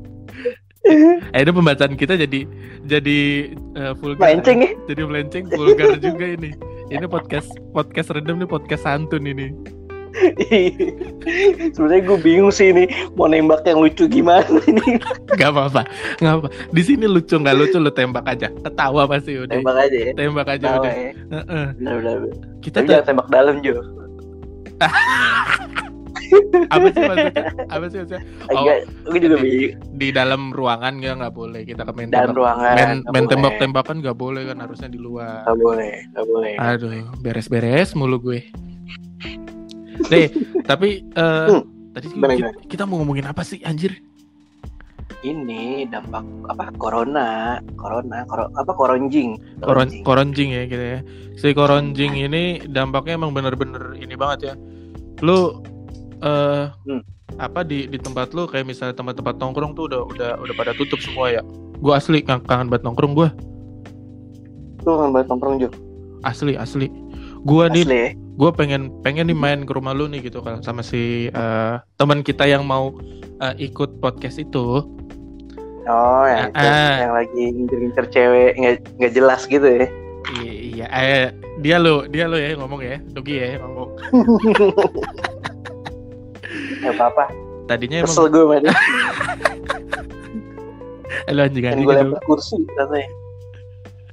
Eh, 0.82 1.38
ini 1.38 1.54
pembahasan 1.54 1.94
kita 1.94 2.18
jadi 2.18 2.42
jadi 2.84 3.20
eh, 3.54 3.94
vulgar. 3.96 4.26
Melenceng 4.26 4.58
ya? 4.60 4.72
Jadi 4.90 5.02
melenceng 5.06 5.46
vulgar 5.48 5.94
juga 6.02 6.26
ini. 6.26 6.58
Ini 6.92 7.08
podcast 7.08 7.48
podcast 7.72 8.12
redem 8.12 8.44
nih 8.44 8.50
podcast 8.52 8.84
santun 8.84 9.24
ini. 9.24 9.56
Sebenarnya 11.72 12.04
gue 12.04 12.20
bingung 12.20 12.52
sih 12.52 12.76
ini 12.76 12.84
mau 13.16 13.32
nembak 13.32 13.64
yang 13.64 13.80
lucu 13.80 14.12
gimana 14.12 14.44
ini. 14.68 15.00
Gak 15.40 15.56
apa-apa, 15.56 15.88
nggak 16.20 16.34
apa. 16.36 16.48
Di 16.76 16.82
sini 16.84 17.08
lucu 17.08 17.40
nggak 17.40 17.56
lucu 17.56 17.80
lu 17.80 17.88
tembak 17.96 18.28
aja. 18.28 18.52
Ketawa 18.52 19.08
pasti 19.08 19.40
udah. 19.40 19.56
Tembak 19.56 19.78
aja 19.88 19.98
ya. 19.98 20.12
Tembak 20.20 20.48
aja 20.52 20.66
Tahu 20.68 20.84
udah. 20.84 20.92
ya. 20.94 21.12
Heeh. 21.16 21.66
Benar-benar. 21.80 22.20
Kita 22.60 22.84
Tapi 22.84 22.86
tuh 22.86 22.92
jangan 22.92 23.06
tembak 23.08 23.28
dalam, 23.32 23.56
Jo. 23.64 23.76
apa 26.68 26.86
sih 26.88 27.02
maksudnya? 27.02 27.44
Apa 27.68 27.86
sih 27.86 27.98
maksudnya? 28.00 28.22
Oh, 28.48 28.54
Enggak, 28.58 28.78
gue 29.04 29.20
juga 29.20 29.36
di-. 29.40 29.72
Di 29.92 30.08
dalam 30.10 30.42
ruangan 30.50 30.94
ya 30.98 31.12
nggak 31.14 31.34
boleh 31.34 31.62
kita 31.64 31.82
ke 31.82 31.92
main 31.92 32.08
Dalam 32.08 32.32
tembak. 32.32 32.38
ruangan. 32.38 32.74
Main, 32.74 32.90
main 33.04 33.24
boleh. 33.24 33.30
tembak-tembakan 33.30 33.96
nggak 34.00 34.18
boleh 34.18 34.42
kan 34.46 34.58
harusnya 34.60 34.88
di 34.88 34.98
luar. 34.98 35.44
Nggak 35.44 35.60
boleh, 35.60 35.94
nggak 36.12 36.26
boleh. 36.28 36.54
Aduh, 36.58 36.92
beres-beres 37.20 37.90
mulu 37.92 38.18
gue. 38.20 38.40
Deh, 40.04 40.28
tapi 40.70 41.06
eh 41.08 41.46
Hmm, 41.48 41.64
tadi 41.92 42.06
gimana, 42.10 42.34
kita, 42.34 42.50
kita 42.68 42.84
mau 42.84 43.00
ngomongin 43.00 43.26
apa 43.26 43.42
sih 43.42 43.62
anjir? 43.62 43.94
Ini 45.22 45.86
dampak 45.86 46.26
apa? 46.50 46.74
Corona, 46.76 47.62
corona, 47.78 48.26
koro, 48.26 48.50
apa 48.52 48.72
koronjing? 48.74 49.38
Koron 49.62 49.62
Koronjing. 49.92 50.02
koronjing 50.02 50.50
ya 50.50 50.64
gitu 50.66 50.82
ya. 50.88 51.00
Si 51.38 51.54
koronjing 51.54 52.18
ini 52.18 52.44
dampaknya 52.66 53.22
emang 53.22 53.30
bener-bener 53.30 53.94
ini 53.96 54.18
banget 54.18 54.40
ya. 54.42 54.54
Lu 55.22 55.62
eh 56.22 56.66
Hmm. 56.86 57.02
apa 57.36 57.62
di 57.62 57.86
di 57.86 57.98
tempat 57.98 58.32
lu 58.32 58.46
kayak 58.46 58.64
misalnya 58.64 58.94
tempat-tempat 58.94 59.36
nongkrong 59.36 59.74
tuh 59.74 59.86
udah 59.86 60.02
udah 60.06 60.32
udah 60.38 60.54
pada 60.54 60.72
tutup 60.72 60.98
semua 60.98 61.30
ya. 61.30 61.42
Gua 61.78 61.98
asli 61.98 62.22
kang- 62.22 62.42
kangen 62.42 62.68
banget 62.68 62.84
nongkrong 62.84 63.14
gua. 63.14 63.30
Lu 64.82 64.92
kan 64.96 65.10
banget 65.10 65.28
nongkrong, 65.28 65.56
Jo. 65.58 65.70
Asli 66.22 66.54
asli. 66.54 66.88
Gua 67.42 67.66
nih 67.68 67.84
ya. 67.84 68.10
gue 68.32 68.50
pengen 68.52 68.90
pengen 69.02 69.28
nih 69.28 69.36
main 69.36 69.62
ke 69.62 69.72
rumah 69.72 69.92
lu 69.92 70.06
nih 70.06 70.24
gitu 70.24 70.40
kan 70.40 70.62
sama 70.62 70.82
si 70.82 71.28
eh, 71.28 71.74
teman 71.96 72.22
kita 72.22 72.44
yang 72.44 72.64
mau 72.64 72.94
eh, 73.40 73.54
ikut 73.60 73.98
podcast 73.98 74.38
itu 74.38 74.82
Oh, 75.84 76.24
yang, 76.24 76.50
itu, 76.50 76.62
Ah. 76.62 76.96
yang 77.02 77.14
lagi 77.16 77.44
ngincer-ngincer 77.52 78.06
cewek 78.08 78.52
nggak 78.96 79.12
jelas 79.12 79.46
gitu 79.46 79.66
ya. 79.66 79.86
Iya 80.38 80.86
eh, 80.88 81.26
dia 81.58 81.78
lo 81.78 82.06
dia 82.06 82.26
lo 82.26 82.38
ya 82.38 82.54
ngomong 82.56 82.82
ya 82.82 82.98
Dogi 83.10 83.36
ya 83.36 83.58
ngomong 83.60 83.90
Gak 86.82 86.98
apa-apa. 86.98 87.30
tadinya 87.70 88.02
emang 88.04 88.10
Kesel 88.10 88.28
gue 88.34 88.42
eh, 91.30 91.32
lu 91.32 91.42
anjing 91.46 91.64
Dan 91.64 91.78
anjing 91.78 91.88
gue 91.88 91.96
lempar 91.96 92.22
kursi 92.26 92.58
katanya. 92.76 93.10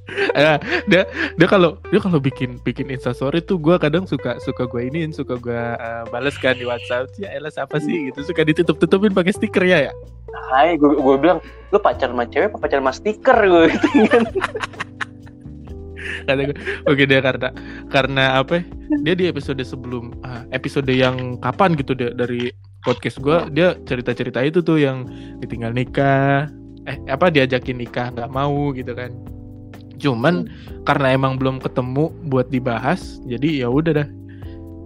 Eh, 0.09 0.57
dia 0.89 1.05
dia 1.37 1.45
kalau 1.45 1.77
dia 1.93 2.01
kalau 2.01 2.17
bikin 2.17 2.57
bikin 2.65 2.89
instastory 2.89 3.45
tuh 3.45 3.61
gue 3.61 3.77
kadang 3.77 4.09
suka 4.09 4.41
suka 4.41 4.65
gue 4.65 4.89
iniin 4.89 5.13
suka 5.13 5.37
gue 5.37 5.53
eh, 5.53 6.03
bales 6.09 6.33
kan 6.41 6.57
di 6.57 6.65
WhatsApp. 6.65 7.13
Ya 7.21 7.29
elah 7.37 7.53
siapa 7.53 7.77
sih? 7.77 8.09
Gitu. 8.09 8.25
Suka 8.25 8.41
ditutup 8.41 8.81
tutupin 8.81 9.13
pakai 9.13 9.37
stiker 9.37 9.61
ya 9.61 9.85
ya? 9.85 9.93
Hai, 10.49 10.81
gue 10.81 10.97
gue 10.97 11.15
bilang, 11.21 11.37
lu 11.69 11.77
pacar 11.77 12.09
sama 12.09 12.25
cewek 12.25 12.49
apa 12.49 12.57
pacar 12.57 12.81
sama 12.81 12.89
stiker? 12.89 13.37
Gue 13.37 13.69
gitu 13.69 13.87
kan. 14.09 14.25
kata 16.27 16.41
gue 16.51 16.57
oke 16.87 17.03
dia 17.05 17.19
karena 17.19 17.49
karena 17.91 18.23
apa 18.39 18.59
ya, 18.59 18.63
dia 19.03 19.15
di 19.15 19.25
episode 19.27 19.61
sebelum 19.61 20.15
ah, 20.23 20.43
episode 20.55 20.89
yang 20.89 21.37
kapan 21.43 21.75
gitu 21.75 21.95
dia 21.95 22.11
dari 22.15 22.51
podcast 22.87 23.19
gue 23.19 23.37
dia 23.51 23.75
cerita 23.83 24.15
cerita 24.15 24.39
itu 24.39 24.63
tuh 24.63 24.79
yang 24.79 25.07
ditinggal 25.43 25.75
nikah 25.75 26.47
eh 26.87 26.97
apa 27.11 27.29
diajakin 27.29 27.77
nikah 27.77 28.09
nggak 28.15 28.31
mau 28.31 28.71
gitu 28.73 28.95
kan. 28.95 29.13
Cuman 29.99 30.47
karena 30.87 31.11
emang 31.11 31.35
belum 31.35 31.59
ketemu 31.59 32.09
buat 32.31 32.47
dibahas 32.47 33.19
jadi 33.27 33.63
ya 33.63 33.69
udah 33.69 34.03
dah. 34.03 34.07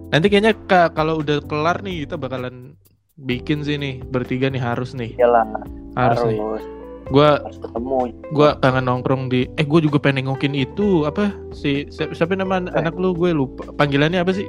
Nanti 0.10 0.30
kayaknya 0.30 0.54
ka- 0.66 0.94
kalau 0.94 1.22
udah 1.22 1.42
kelar 1.46 1.82
nih 1.86 2.06
kita 2.06 2.18
bakalan 2.18 2.74
bikin 3.18 3.62
sih 3.62 3.78
nih 3.78 4.02
bertiga 4.10 4.50
nih 4.50 4.62
harus 4.62 4.98
nih. 4.98 5.14
Iyalah, 5.18 5.46
harus, 5.94 6.18
harus, 6.18 6.30
nih 6.34 6.73
gua 7.06 7.42
ketemu. 7.44 7.98
gua 8.30 8.50
kangen 8.58 8.84
nongkrong 8.84 9.28
di 9.28 9.46
eh 9.52 9.64
gue 9.64 9.80
juga 9.82 9.98
pengen 9.98 10.24
nengokin 10.24 10.54
itu 10.54 11.04
apa 11.04 11.30
si 11.52 11.88
siapa, 11.88 12.14
siapa 12.14 12.34
nama 12.34 12.62
Eh. 12.62 12.72
anak 12.74 12.96
lu 12.96 13.12
gue 13.12 13.30
lupa 13.30 13.68
panggilannya 13.74 14.18
apa 14.18 14.32
sih 14.32 14.48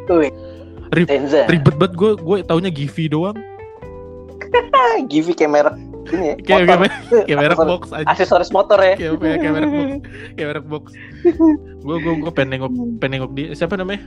Rib- 0.92 1.08
Tenza. 1.08 1.44
ribet 1.46 1.74
banget 1.74 1.94
gue 1.94 2.10
gue 2.14 2.36
taunya 2.42 2.68
Givi 2.68 3.04
doang 3.06 3.34
Givi 5.10 5.32
kayak 5.38 5.50
merek 5.50 5.74
ini 6.06 6.26
ya. 6.28 6.36
kayak 6.38 6.68
merek 7.40 7.58
box 7.60 7.90
aja 7.90 8.06
Aksesoris 8.06 8.50
motor 8.50 8.78
ya. 8.78 8.94
kayak 8.94 9.18
merek 9.18 9.40
box 9.66 9.88
kayak 10.36 10.48
merek 10.48 10.66
box 10.68 10.84
gue 11.80 11.96
gue 11.98 12.12
gue 12.20 12.32
pengen 12.32 12.50
nengok 12.54 12.70
pengen 12.98 13.12
nengok 13.18 13.32
dia 13.34 13.48
siapa 13.52 13.74
namanya 13.74 14.04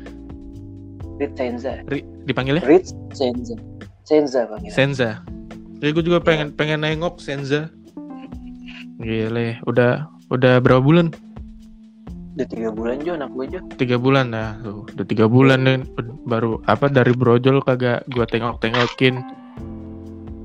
Rit 1.17 1.33
Senza. 1.33 1.81
Ri, 1.89 2.05
dipanggilnya 2.23 2.61
Rit 2.61 2.85
Senza. 3.11 3.57
Senza 4.03 4.45
bang. 4.45 4.61
ya. 4.61 4.71
Senza 4.71 5.09
jadi 5.77 5.91
gue 5.91 6.03
juga 6.05 6.21
pengen 6.21 6.53
pengen 6.53 6.79
nengok 6.79 7.17
Senza 7.17 7.73
gile 8.97 9.57
udah 9.63 9.91
udah 10.27 10.57
berapa 10.57 10.79
bulan 10.79 11.13
Udah 12.33 12.45
tiga 12.45 12.69
bulan 12.69 13.01
Jo 13.01 13.11
anak 13.13 13.29
gue 13.31 13.45
Jo. 13.49 13.59
tiga 13.75 13.97
bulan 13.97 14.29
nah 14.29 14.53
tuh 14.59 14.85
udah 14.87 15.05
tiga 15.05 15.25
bulan 15.25 15.59
nih 15.59 15.81
baru 16.23 16.61
apa 16.65 16.85
dari 16.87 17.09
brojol 17.11 17.61
kagak 17.61 18.05
gua 18.07 18.25
tengok 18.25 18.57
tengokin 18.59 19.25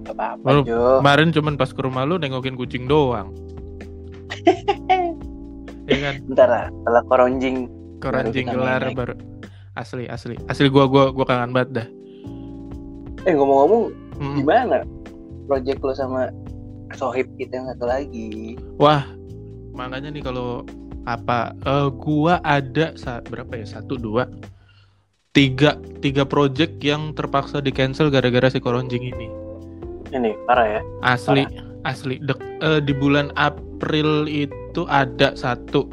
Gak 0.02 0.14
apa-apa 0.14 0.40
Lalu, 0.42 0.60
Jo. 0.66 0.98
kemarin 0.98 1.28
cuman 1.30 1.54
pas 1.54 1.68
ke 1.68 1.78
rumah 1.78 2.02
lu 2.02 2.16
nengokin 2.16 2.54
kucing 2.54 2.84
doang 2.86 3.36
ya 5.84 5.96
kan 6.00 6.14
Bentar 6.24 6.48
lah. 6.48 6.64
Setelah 6.72 7.02
koronjing. 7.04 7.56
keranjing 7.98 8.46
kita 8.46 8.56
gelar 8.56 8.82
baru 8.90 9.14
asli 9.72 10.04
asli 10.06 10.34
asli 10.46 10.66
gua 10.66 10.84
gua 10.84 11.08
gua 11.08 11.22
kangen 11.22 11.52
banget 11.52 11.70
dah 11.74 11.86
Eh 13.22 13.32
ngomong-ngomong 13.32 13.82
Mm. 14.12 14.34
gimana? 14.38 14.78
Project 15.44 15.80
lo 15.80 15.92
sama 15.92 16.28
Sohib 16.94 17.26
kita 17.36 17.52
yang 17.54 17.66
satu 17.68 17.84
lagi. 17.84 18.56
wah 18.76 19.04
makanya 19.72 20.08
nih 20.08 20.20
kalau 20.20 20.62
apa 21.02 21.50
eh, 21.58 21.88
gua 21.94 22.38
ada 22.40 22.94
saat 22.94 23.26
berapa 23.26 23.50
ya? 23.54 23.66
Satu 23.66 23.96
dua 23.96 24.28
tiga 25.32 25.74
tiga 25.98 26.22
project 26.22 26.76
yang 26.78 27.10
terpaksa 27.12 27.58
di 27.58 27.72
cancel 27.72 28.06
gara-gara 28.06 28.46
si 28.46 28.60
koronjing 28.60 29.02
ini. 29.02 29.26
Ini 30.12 30.36
parah 30.44 30.68
ya. 30.68 30.80
asli 31.02 31.42
asli. 31.82 32.20
Dek- 32.20 32.60
eh, 32.60 32.78
di 32.78 32.92
bulan 32.92 33.32
April 33.34 34.28
itu 34.28 34.84
ada 34.86 35.32
satu. 35.32 35.88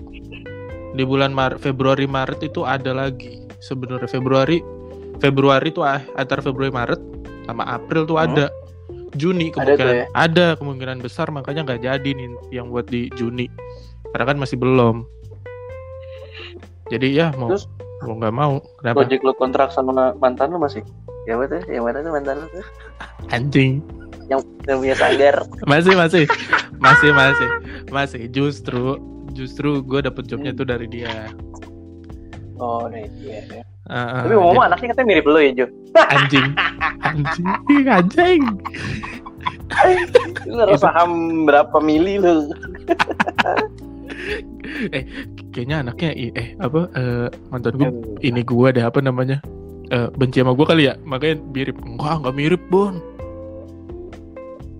Di 0.89 1.01
bulan 1.01 1.31
Maret 1.31 1.61
Februari 1.61 2.03
Maret 2.03 2.43
itu 2.43 2.61
ada 2.61 2.91
lagi. 2.91 3.39
Sebenarnya 3.59 4.05
Februari 4.05 4.59
Februari 5.17 5.69
itu 5.69 5.81
ah, 5.81 6.03
antara 6.15 6.39
Februari 6.39 6.69
Maret 6.69 6.99
sama 7.43 7.63
April 7.65 8.03
tuh 8.05 8.15
Hmm. 8.15 8.27
ada 8.29 8.45
Juni 9.13 9.49
Ada 9.49 9.55
kemungkinan 9.75 9.95
ya? 9.95 10.05
ada, 10.13 10.45
kemungkinan 10.55 10.97
besar 10.99 11.27
makanya 11.29 11.61
nggak 11.63 11.81
jadi 11.81 12.09
nih 12.09 12.27
yang 12.51 12.69
buat 12.69 12.85
di 12.85 13.09
Juni 13.13 13.49
karena 14.11 14.25
kan 14.25 14.37
masih 14.37 14.55
belum 14.55 15.05
jadi 16.87 17.07
ya 17.07 17.27
mau 17.33 17.53
Terus? 17.53 17.69
mau 18.01 18.13
nggak 18.15 18.33
mau 18.33 18.53
kenapa 18.77 18.97
Project 18.99 19.21
lo 19.21 19.33
kontrak 19.33 19.69
sama 19.69 19.91
mantan 20.15 20.49
lo 20.49 20.57
masih? 20.57 20.81
Ya 21.27 21.37
betul, 21.37 21.61
yang 21.67 21.83
mana 21.83 22.01
tuh 22.01 22.09
mantan 22.09 22.35
lo 22.39 22.47
tuh? 22.49 22.65
anjing 23.29 23.85
Yang, 24.25 24.41
yang 24.65 24.77
punya 24.77 24.95
sanggar. 24.95 25.35
masih 25.63 25.93
masih 25.93 26.25
masih 26.77 27.09
masih 27.11 27.49
masih 27.89 28.21
justru 28.29 28.97
justru 29.31 29.81
gue 29.81 29.99
dapet 30.01 30.25
jobnya 30.25 30.49
Hmm. 30.49 30.59
tuh 30.59 30.67
dari 30.67 30.85
dia 30.85 31.29
Oh, 32.55 32.85
nah 32.85 32.99
iya. 32.99 33.39
ya. 33.47 33.63
Ah, 33.89 34.21
Tapi 34.21 34.37
ngomong 34.37 34.69
anaknya 34.69 34.93
katanya 34.93 35.07
mirip 35.09 35.25
lo 35.25 35.39
ya 35.41 35.51
Jo. 35.51 35.65
anjing 36.13 36.47
anjing 37.01 37.85
anjing 37.89 38.41
Lu 40.45 40.61
harus 40.61 40.81
saham 40.81 41.43
berapa 41.49 41.73
mili 41.81 42.21
lo? 42.21 42.45
kayaknya 45.53 45.81
anaknya 45.81 46.09
eh 46.13 46.53
apa 46.61 46.85
eh, 46.93 47.27
mantan 47.49 47.73
gue 47.81 47.89
ini 48.21 48.41
gue 48.45 48.67
deh 48.69 48.85
apa 48.85 49.01
namanya 49.01 49.41
Eh, 49.89 50.05
benci 50.13 50.37
sama 50.37 50.53
gue 50.53 50.69
kali 50.69 50.85
ya 50.85 50.93
makanya 51.01 51.41
mirip 51.49 51.73
enggak 51.81 52.21
enggak 52.21 52.35
mirip 52.37 52.61
bon 52.69 53.01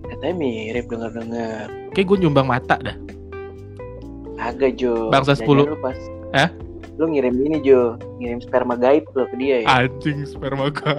Katanya 0.06 0.34
mirip 0.36 0.84
denger-denger. 0.86 1.66
Kayak 1.96 2.06
gue 2.06 2.16
nyumbang 2.20 2.46
mata 2.46 2.76
dah. 2.76 2.92
Agak 4.36 4.76
Jo. 4.76 5.08
Bangsa 5.08 5.32
Jangan 5.32 5.66
10. 5.66 5.70
Lu 5.72 5.78
pas. 5.80 5.98
Hah? 6.36 6.50
Lu 7.00 7.08
ngirim 7.08 7.32
ini 7.40 7.64
Jo, 7.64 7.96
ngirim 8.20 8.44
sperma 8.44 8.76
gaib 8.76 9.08
lo 9.16 9.24
ke 9.24 9.36
dia 9.40 9.64
ya. 9.64 9.88
Anjing 9.88 10.28
sperma 10.28 10.68
gue. 10.68 10.94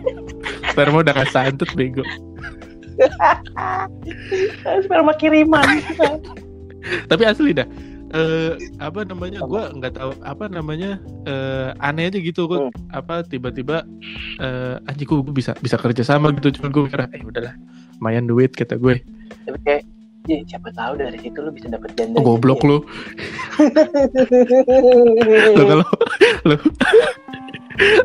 sperma 0.72 1.04
udah 1.04 1.12
gak 1.12 1.28
santut 1.28 1.68
bego. 1.76 2.00
sperma 4.84 5.12
kiriman. 5.14 5.84
Tapi 7.06 7.22
asli 7.28 7.52
dah. 7.52 7.68
Eh 8.08 8.56
apa 8.80 9.04
namanya? 9.04 9.44
Gua 9.44 9.68
nggak 9.68 10.00
tahu 10.00 10.16
apa 10.24 10.48
namanya. 10.48 10.96
eh 11.28 11.76
aneh 11.78 12.08
aja 12.08 12.18
gitu 12.18 12.48
gua 12.48 12.58
Hmm. 12.66 12.72
apa 12.88 13.20
tiba-tiba 13.20 13.84
eh 14.40 14.80
anjing 14.88 15.04
gua 15.04 15.20
bisa 15.28 15.52
bisa 15.60 15.76
kerja 15.76 16.00
sama 16.00 16.32
gitu 16.32 16.48
cuman 16.56 16.72
gue 16.72 16.82
mikir 16.88 17.04
eh 17.04 17.20
udahlah 17.20 17.52
lumayan 18.00 18.24
duit 18.24 18.56
kata 18.56 18.80
gue 18.80 19.04
Tapi 19.44 19.58
kayak 19.60 19.82
Ya, 20.28 20.44
siapa 20.44 20.68
tahu 20.76 21.00
dari 21.00 21.16
situ 21.24 21.40
lu 21.40 21.48
bisa 21.48 21.72
dapet 21.72 21.96
janda. 21.96 22.20
oh, 22.20 22.36
goblok 22.36 22.60
gitu 22.60 22.68
lu 22.68 22.78
lu 25.56 25.62
kalau 25.64 25.86
lu 26.44 26.56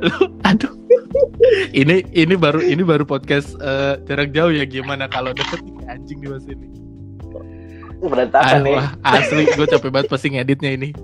lu 0.08 0.16
aduh 0.48 0.72
ini 1.76 2.08
ini 2.16 2.36
baru 2.40 2.64
ini 2.64 2.80
baru 2.80 3.04
podcast 3.04 3.60
eh, 3.60 4.00
jarak 4.08 4.32
jauh 4.32 4.56
ya 4.56 4.64
gimana 4.64 5.12
kalau 5.12 5.36
nih, 5.36 5.44
anjing 5.92 6.24
di 6.24 6.28
mas 6.32 6.48
ini 6.48 6.72
ya. 6.72 6.80
Berantakan 8.08 8.72
nih. 8.72 8.80
asli 9.04 9.44
gue 9.60 9.68
capek 9.68 9.92
banget 9.92 10.08
pasti 10.08 10.28
ngeditnya 10.32 10.80
ini 10.80 10.96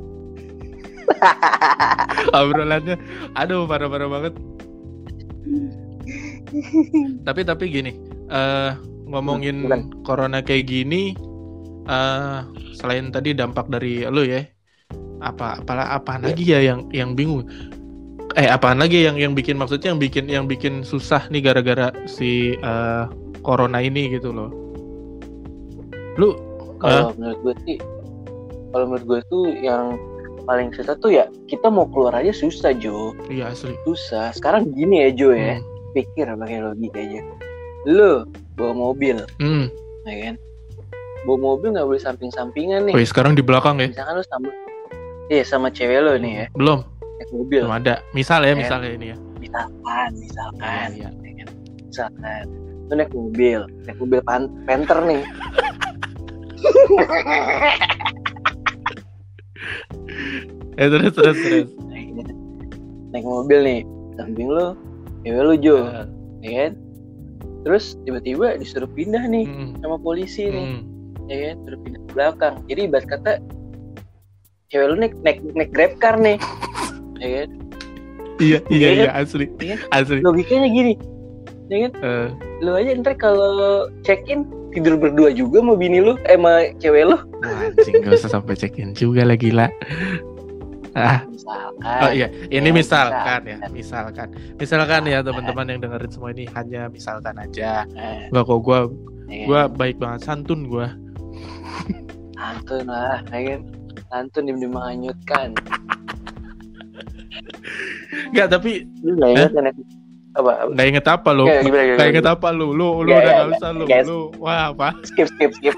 obrolannya 2.39 2.95
aduh 3.35 3.67
parah 3.67 3.91
parah 3.91 4.07
banget 4.07 4.33
tapi 7.27 7.41
tapi 7.43 7.63
gini 7.67 7.91
eh 8.31 8.71
ngomongin 9.09 9.65
Bukan. 9.65 9.81
corona 10.05 10.39
kayak 10.39 10.69
gini 10.69 11.17
eh 11.85 12.39
selain 12.73 13.09
tadi 13.09 13.33
dampak 13.33 13.65
dari 13.67 14.05
lu 14.05 14.21
ya 14.21 14.45
apa 15.19 15.59
apalah 15.59 15.91
apaan 15.91 16.21
Ya. 16.21 16.27
lagi 16.31 16.43
ya 16.45 16.59
yang 16.61 16.79
yang 16.93 17.11
bingung 17.11 17.43
eh 18.37 18.45
apaan 18.45 18.77
lagi 18.77 19.03
yang 19.03 19.17
yang 19.17 19.33
bikin 19.33 19.57
maksudnya 19.57 19.91
yang 19.91 19.99
bikin 19.99 20.25
yang 20.29 20.45
bikin 20.45 20.85
susah 20.85 21.25
nih 21.27 21.41
gara-gara 21.41 21.89
si 22.05 22.53
eh, 22.55 23.03
corona 23.41 23.81
ini 23.81 24.13
gitu 24.13 24.29
loh 24.29 24.53
lu 26.15 26.37
Kalau 26.79 27.11
menurut 27.13 27.39
gue 27.43 27.55
sih, 27.67 27.77
kalau 28.71 28.87
menurut 28.87 29.03
gue 29.03 29.19
tuh 29.27 29.43
yang 29.51 29.99
paling 30.47 30.71
susah 30.71 30.95
tuh 30.95 31.11
ya 31.11 31.27
kita 31.45 31.67
mau 31.67 31.83
keluar 31.85 32.15
aja 32.15 32.31
susah 32.31 32.71
Jo, 32.71 33.11
iya 33.27 33.51
asli 33.51 33.75
susah. 33.83 34.31
Sekarang 34.31 34.71
gini 34.71 35.03
ya 35.03 35.09
Jo 35.11 35.35
ya, 35.35 35.59
Hmm. 35.59 35.63
pikir 35.91 36.31
pakai 36.31 36.63
logika 36.63 37.03
aja. 37.03 37.19
Lu 37.86 38.25
bawa 38.53 38.71
mobil, 38.75 39.17
Hmm. 39.39 39.69
ya 40.03 40.13
kan? 40.25 40.36
Bawa 41.24 41.38
mobil 41.38 41.71
nggak 41.71 41.86
boleh 41.86 41.98
samping-sampingan 41.98 42.86
nih. 42.86 42.93
Wih, 42.93 43.03
sekarang 43.03 43.33
di 43.33 43.41
belakang 43.41 43.77
ya 43.77 43.88
Misalkan 43.88 44.13
lu 44.15 44.24
sama, 44.25 44.50
iya 45.27 45.43
sama 45.43 45.67
cewek 45.69 45.98
lo 45.98 46.13
nih 46.15 46.38
ya, 46.38 46.45
belum 46.53 46.79
naik 47.17 47.29
mobil. 47.31 47.62
belum 47.62 47.74
ada 47.74 47.93
misal 48.12 48.41
ya 48.41 48.50
Kan? 48.50 48.57
misalnya 48.57 48.89
ini 48.91 49.07
ya 49.07 49.15
Misalkan, 49.39 50.09
misalkan, 50.13 50.88
Iya. 50.91 51.09
ya 51.15 51.31
kan? 51.38 51.48
misalkan, 51.81 52.43
lu 52.86 52.93
naik 52.93 53.12
mobil, 53.13 53.59
naik 53.86 53.98
mobil 53.98 54.19
pan 54.21 54.41
Panther 54.65 55.00
nih. 55.01 55.21
eh 60.77 60.88
terus 60.88 61.12
terus 61.13 61.38
terus 61.38 61.67
naik, 63.12 63.25
mobil 63.25 63.59
nih, 63.62 63.79
samping 64.15 64.48
lu, 64.48 64.67
cewek 65.24 65.41
lu 65.41 65.53
Jo, 65.57 65.77
Eh, 66.39 66.41
ya 66.41 66.51
kan? 66.62 66.71
Terus 67.69 67.93
tiba-tiba 68.01 68.58
disuruh 68.58 68.89
pindah 68.89 69.29
nih 69.29 69.45
hmm, 69.45 69.86
sama 69.86 70.01
polisi 70.01 70.49
nih, 70.49 70.65
hmm. 70.82 70.82
ya 71.29 71.38
kan? 71.38 71.55
Suruh 71.69 71.79
pindah 71.86 72.01
ke 72.01 72.10
belakang. 72.17 72.55
Jadi 72.65 72.79
ibarat 72.89 73.05
kata 73.05 73.32
cewek 74.73 74.86
lu 74.89 74.95
naik 74.97 75.13
naik 75.21 75.38
naik 75.53 75.69
grab 75.69 75.93
car 76.01 76.17
nih, 76.17 76.41
ya 77.21 77.45
kan? 77.45 77.49
iya 78.41 78.58
iya 78.73 78.88
Iya 78.89 78.89
iya 79.05 79.10
asli 79.13 79.45
Iya. 79.62 79.77
asli 79.93 80.25
Logikanya 80.25 80.65
gini, 80.65 80.93
ya 81.69 81.77
kan? 81.86 81.91
Eh, 82.01 82.27
Lu 82.65 82.73
aja 82.73 82.89
ntar 82.97 83.13
kalau 83.21 83.86
check 84.01 84.25
in 84.25 84.49
tidur 84.73 84.97
berdua 84.97 85.29
juga 85.29 85.62
sama 85.62 85.77
bini 85.77 86.01
lu, 86.01 86.17
eh 86.25 86.41
sama 86.41 86.73
cewek 86.82 87.05
lu. 87.05 87.17
anjing 87.45 88.01
gak 88.01 88.17
usah 88.17 88.34
sampai 88.34 88.58
check 88.58 88.82
in 88.82 88.97
juga 88.97 89.21
lah 89.29 89.38
gila 89.38 89.69
ah 90.93 91.21
Misalkan. 91.25 91.99
oh 91.99 92.12
iya 92.12 92.28
ini 92.49 92.69
Ya, 92.69 92.73
misalkan 92.73 93.41
ya 93.43 93.58
misalkan. 93.69 94.28
misalkan 94.56 95.02
ya 95.06 95.19
teman-teman 95.19 95.65
yang 95.67 95.80
dengerin 95.80 96.10
semua 96.10 96.30
ini 96.32 96.45
hanya 96.49 96.88
misalkan 96.88 97.36
aja 97.36 97.84
Nah, 97.89 98.30
Gak 98.32 98.43
kok 98.45 98.60
gua 98.60 98.80
ya 98.80 98.88
kan? 98.88 99.45
gua 99.45 99.62
baik 99.67 99.95
banget 99.97 100.21
santun 100.23 100.65
gua 100.65 100.88
Santun 102.34 102.88
lah, 102.88 103.19
ya 103.30 103.39
kan? 103.52 103.62
Santun 104.08 104.47
diem 104.47 104.63
menghanyutkan. 104.65 105.52
Nggak 108.32 108.47
tapi 108.49 108.88
Lu 109.04 109.12
nggak 109.15 109.30
ingat 109.30 109.52
kan? 109.52 109.63
Apa? 110.32 110.52
apa? 110.56 110.71
nggak 110.71 110.88
inget 110.88 111.06
apa 111.06 111.30
lo 111.30 111.43
Nggak, 111.43 111.60
gimana, 111.60 111.84
gimana, 111.84 111.97
nggak 111.97 112.10
inget 112.10 112.28
apa 112.28 112.47
lu 112.49 112.67
lu 112.71 112.88
lu 113.04 113.12
udah 113.12 113.17
nggak, 113.19 113.36
gak 113.36 113.49
usah 113.60 113.69
lu 113.73 113.84
lu 113.86 114.19
wah 114.39 114.62
apa 114.71 114.88
Skip, 115.04 115.28
skip, 115.28 115.52
skip. 115.54 115.75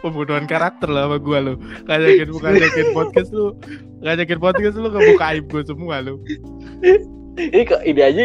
Pembunuhan 0.00 0.48
karakter 0.48 0.88
lah 0.88 1.06
sama 1.06 1.16
gua 1.20 1.38
lu. 1.42 1.54
Ngajakin 1.84 2.28
ngajakin 2.32 2.86
podcast 2.96 3.30
lu. 3.30 3.52
Ngajakin 4.00 4.38
podcast 4.40 4.74
lu 4.74 4.88
ngebuka 4.88 5.24
aib 5.36 5.44
gua 5.52 5.62
semua 5.62 5.94
lu. 6.00 6.16
Ini 7.36 7.62
kok 7.68 7.84
ide 7.84 8.02
aja 8.02 8.24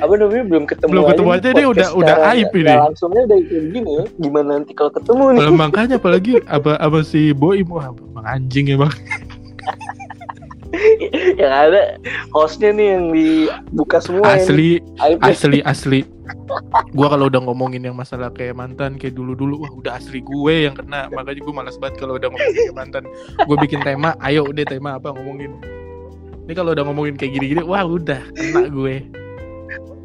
apa 0.00 0.16
namanya 0.16 0.44
belum 0.48 0.64
ketemu 0.64 0.90
Belum 0.90 1.04
ketemu 1.12 1.28
aja 1.30 1.40
dia 1.44 1.66
podcast 1.68 1.92
udah- 1.92 1.92
udah 2.00 2.16
aib 2.32 2.50
ini. 2.56 2.72
langsungnya 2.72 3.22
udah 3.28 3.38
gini 3.68 3.90
ya 3.92 4.04
gimana 4.16 4.48
nanti 4.56 4.72
kalau 4.72 4.90
ketemu 4.90 5.24
nih? 5.30 5.40
Kalau 5.44 5.54
makanya 5.54 5.94
apalagi 5.96 6.32
apa 6.48 6.72
apa 6.76 6.98
si 7.04 7.20
Boim 7.30 7.68
wah 7.68 7.92
emang 7.92 8.26
anjing 8.26 8.72
emang. 8.72 8.90
Yang 11.38 11.52
ada 11.54 11.82
hostnya 12.34 12.74
nih 12.74 12.86
yang 12.90 13.04
dibuka 13.14 14.02
semua 14.02 14.34
asli 14.34 14.82
ini. 14.82 15.22
Asli 15.22 15.58
asli 15.62 16.00
gua 16.92 17.06
kalau 17.12 17.28
udah 17.28 17.40
ngomongin 17.44 17.84
yang 17.84 17.92
masalah 17.94 18.32
kayak 18.32 18.56
mantan 18.56 18.96
kayak 18.96 19.12
dulu 19.12 19.36
dulu 19.36 19.60
wah 19.60 19.72
udah 19.72 19.92
asli 19.96 20.20
gue 20.20 20.54
yang 20.64 20.74
kena. 20.74 21.12
Makanya 21.12 21.40
gue 21.44 21.54
malas 21.54 21.76
banget 21.76 22.00
kalau 22.00 22.16
udah 22.16 22.28
ngomongin 22.32 22.54
kayak 22.56 22.76
mantan. 22.76 23.04
Gue 23.44 23.56
bikin 23.60 23.80
tema 23.84 24.16
ayo 24.20 24.44
udah 24.44 24.64
tema 24.64 24.96
apa 24.96 25.12
ngomongin. 25.12 25.52
Ini 26.44 26.52
kalau 26.52 26.72
udah 26.72 26.84
ngomongin 26.84 27.16
kayak 27.16 27.36
gini-gini 27.36 27.60
wah 27.60 27.84
udah 27.84 28.20
kena 28.32 28.68
gue. 28.68 28.94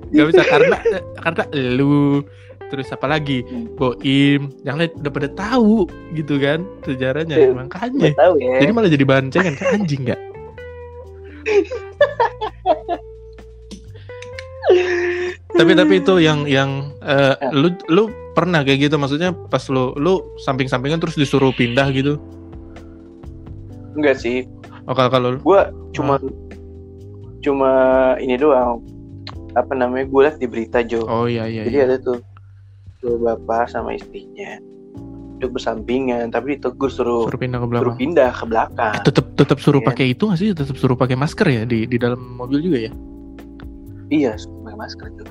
Gak 0.10 0.26
bisa 0.34 0.44
karena 0.44 0.78
karena 1.22 1.44
lu. 1.76 2.24
Terus 2.70 2.94
apa 2.94 3.10
lagi. 3.10 3.42
Boim. 3.76 4.54
Yang 4.62 4.76
lain 4.78 4.92
udah 5.02 5.12
pada 5.12 5.30
tahu 5.34 5.90
gitu 6.14 6.38
kan 6.38 6.62
sejarahnya 6.86 7.36
Iya. 7.40 7.50
makanya. 7.56 8.10
Tahu 8.14 8.34
ya. 8.38 8.62
Jadi 8.62 8.72
malah 8.76 8.92
jadi 8.92 9.06
bahan 9.08 9.32
cengan 9.34 9.56
kan 9.58 9.68
anjing 9.74 10.04
nggak 10.06 10.22
tapi 15.50 15.74
tapi 15.74 15.94
itu 15.98 16.14
yang 16.18 16.46
yang 16.46 16.94
eh, 17.02 17.34
lu 17.52 17.74
lu 17.90 18.04
pernah 18.32 18.62
kayak 18.62 18.86
gitu? 18.86 18.96
Maksudnya 18.96 19.34
pas 19.50 19.66
lu 19.68 19.92
lu 19.96 20.22
samping 20.38 20.70
sampingan 20.70 21.02
terus 21.02 21.18
disuruh 21.18 21.50
pindah 21.52 21.90
gitu? 21.90 22.22
Enggak 23.94 24.22
sih. 24.22 24.46
Oh 24.86 24.94
kalau 24.94 25.10
kalau 25.10 25.28
lu- 25.36 25.42
gue 25.42 25.62
cuma 25.92 26.16
cuma 27.40 27.72
ini 28.18 28.38
doang. 28.38 28.80
Apa 29.58 29.74
namanya? 29.74 30.06
Gue 30.06 30.22
liat 30.30 30.38
di 30.38 30.46
berita 30.46 30.86
Jo. 30.86 31.04
Oh 31.04 31.26
iya 31.26 31.50
iya 31.50 31.66
jadi 31.66 31.78
iya. 31.78 31.86
ada 31.88 31.98
tuh 31.98 32.20
tuh 33.00 33.16
bapak 33.18 33.72
sama 33.72 33.96
istrinya 33.96 34.60
duduk 35.40 35.56
bersampingan 35.56 36.28
tapi 36.30 36.60
ditegur 36.60 36.92
suruh 36.92 37.24
suruh 37.24 37.40
pindah 37.40 37.58
ke 37.58 37.64
suruh 37.64 37.72
belakang. 37.72 37.96
pindah 37.98 38.32
ke 38.36 38.44
belakang. 38.46 38.94
Tetap 39.02 39.26
tetap 39.34 39.58
suruh 39.58 39.80
Iya. 39.80 39.88
pakai 39.88 40.06
itu 40.12 40.24
nggak 40.28 40.36
sih? 40.38 40.50
Tetap 40.52 40.76
suruh 40.76 40.98
pakai 41.00 41.16
masker 41.16 41.48
ya 41.48 41.64
di 41.64 41.88
di 41.88 41.96
dalam 41.96 42.20
mobil 42.36 42.60
juga 42.60 42.78
ya? 42.86 42.92
Iya 44.12 44.36
suruh 44.36 44.68
pakai 44.68 44.78
masker 44.78 45.08
tuh 45.16 45.28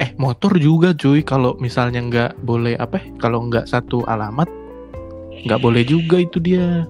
eh 0.00 0.10
motor 0.16 0.56
juga 0.56 0.96
cuy. 0.96 1.20
Kalau 1.20 1.56
misalnya 1.60 2.00
nggak 2.00 2.30
boleh 2.44 2.74
apa 2.80 3.00
ya, 3.00 3.06
kalau 3.20 3.46
nggak 3.46 3.68
satu 3.68 4.04
alamat 4.08 4.48
nggak 5.44 5.60
boleh 5.60 5.82
juga 5.84 6.20
itu 6.20 6.36
dia. 6.40 6.84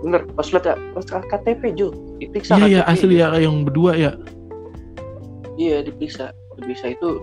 Bener. 0.00 0.24
Pas 0.32 0.48
lihat 0.48 0.80
pas 0.96 1.04
KTP 1.04 1.76
Jo 1.76 1.92
diperiksa 2.16 2.56
iya 2.56 2.66
iya 2.66 2.82
asli 2.88 3.20
ya 3.20 3.32
yang 3.36 3.68
berdua 3.68 3.94
ya. 3.94 4.12
Iya 5.60 5.84
diperiksa. 5.84 6.32
Diperiksa 6.56 6.96
itu 6.96 7.20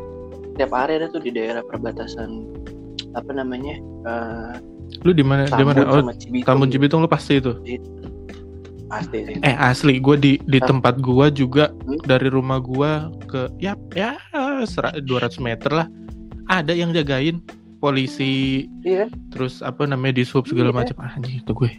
tiap 0.57 0.73
hari 0.73 0.97
ada 0.97 1.09
tuh 1.09 1.21
di 1.21 1.29
daerah 1.33 1.61
perbatasan 1.65 2.49
apa 3.13 3.31
namanya 3.33 3.77
eh 4.05 4.53
lu 5.05 5.11
di 5.13 5.21
mana 5.21 5.45
di 5.45 5.63
mana? 5.65 5.83
Oh 5.85 6.01
Tambun 6.47 6.71
Cibitung 6.71 7.03
lu 7.03 7.09
pasti 7.09 7.37
itu 7.43 7.53
pasti 8.87 9.17
sih 9.21 9.35
Eh 9.39 9.53
asli 9.53 9.97
gue 9.97 10.15
di 10.15 10.33
di 10.41 10.59
tempat 10.59 10.97
gua 10.97 11.27
juga 11.29 11.69
Hmm? 11.83 11.99
dari 12.03 12.27
rumah 12.27 12.57
gua 12.57 12.91
ke 13.23 13.51
ya 13.57 13.75
ya 13.93 14.15
sera- 14.63 14.95
200 14.95 15.07
meter 15.37 15.71
lah 15.73 15.87
ada 16.47 16.71
yang 16.71 16.89
jagain 16.89 17.43
polisi 17.77 18.63
iya 18.81 19.05
terus 19.29 19.59
apa 19.61 19.83
namanya 19.83 20.15
di 20.15 20.23
sub 20.23 20.43
segala 20.43 20.71
Iya. 20.71 20.77
macam 20.81 20.97
anjing 21.05 21.37
itu 21.37 21.51
gue 21.53 21.71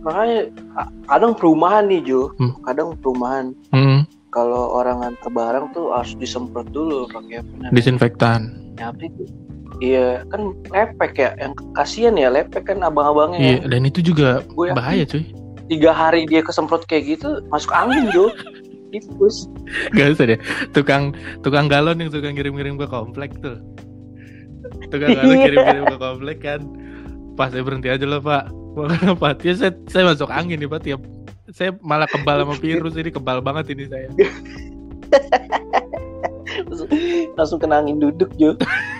makanya 0.00 0.40
ka- 0.70 0.92
kadang 1.08 1.32
perumahan 1.32 1.84
nih 1.84 2.00
Jo 2.04 2.30
Hmm. 2.36 2.54
kadang 2.62 2.94
perumahan 2.94 3.50
hmm. 3.70 4.06
kalau 4.28 4.70
orang 4.72 5.02
antar 5.02 5.26
barang 5.28 5.72
tuh 5.72 5.90
harus 5.90 6.12
disemprot 6.14 6.68
dulu 6.68 7.08
pakai? 7.08 7.40
Disinfektan. 7.72 8.52
Ya, 8.76 8.92
apa 8.92 9.00
itu? 9.02 9.24
Iya 9.76 10.24
kan 10.32 10.56
lepek 10.72 11.12
ya, 11.20 11.30
yang 11.36 11.52
kasihan 11.76 12.16
ya 12.16 12.32
lepek 12.32 12.64
kan 12.64 12.80
abang-abangnya. 12.80 13.38
Iya, 13.38 13.54
yang 13.60 13.68
dan 13.68 13.82
itu 13.84 14.00
juga 14.00 14.40
yakin 14.40 14.72
bahaya 14.72 15.04
cuy. 15.04 15.24
tiga 15.66 15.90
hari 15.90 16.24
dia 16.30 16.40
kesemprot 16.46 16.86
kayak 16.88 17.18
gitu 17.18 17.42
masuk 17.52 17.74
angin 17.76 18.08
Jo. 18.14 18.32
Tipus. 18.94 19.50
Gak 19.92 20.14
usah 20.16 20.24
deh. 20.30 20.38
Tukang 20.70 21.12
tukang 21.42 21.66
galon 21.66 21.98
yang 22.00 22.08
suka 22.08 22.30
ngirim-ngirim 22.30 22.78
ke 22.78 22.86
komplek 22.86 23.34
tuh. 23.42 23.58
Tukang 24.88 25.12
galon 25.12 25.36
Iya. 25.36 25.44
kirim-kirim 25.44 25.84
ke 25.90 25.96
komplek 25.98 26.38
kan. 26.40 26.60
Pas 27.34 27.50
saya 27.52 27.66
berhenti 27.66 27.90
aja 27.90 28.06
loh 28.06 28.22
pak. 28.22 28.48
Kenapa? 28.76 29.34
Ya 29.42 29.52
saya, 29.58 29.72
saya 29.90 30.14
masuk 30.14 30.30
angin 30.30 30.62
nih 30.62 30.70
pak 30.70 30.80
tiap 30.86 31.02
saya 31.50 31.70
malah 31.82 32.06
kebal 32.10 32.42
sama 32.42 32.54
virus 32.58 32.94
ini 32.98 33.10
kebal 33.10 33.38
banget 33.42 33.74
ini 33.74 33.84
saya. 33.90 34.08
langsung, 36.66 36.88
langsung 37.38 37.58
kena 37.60 37.82
angin 37.82 37.98
duduk 38.00 38.30
Jo. 38.38 38.54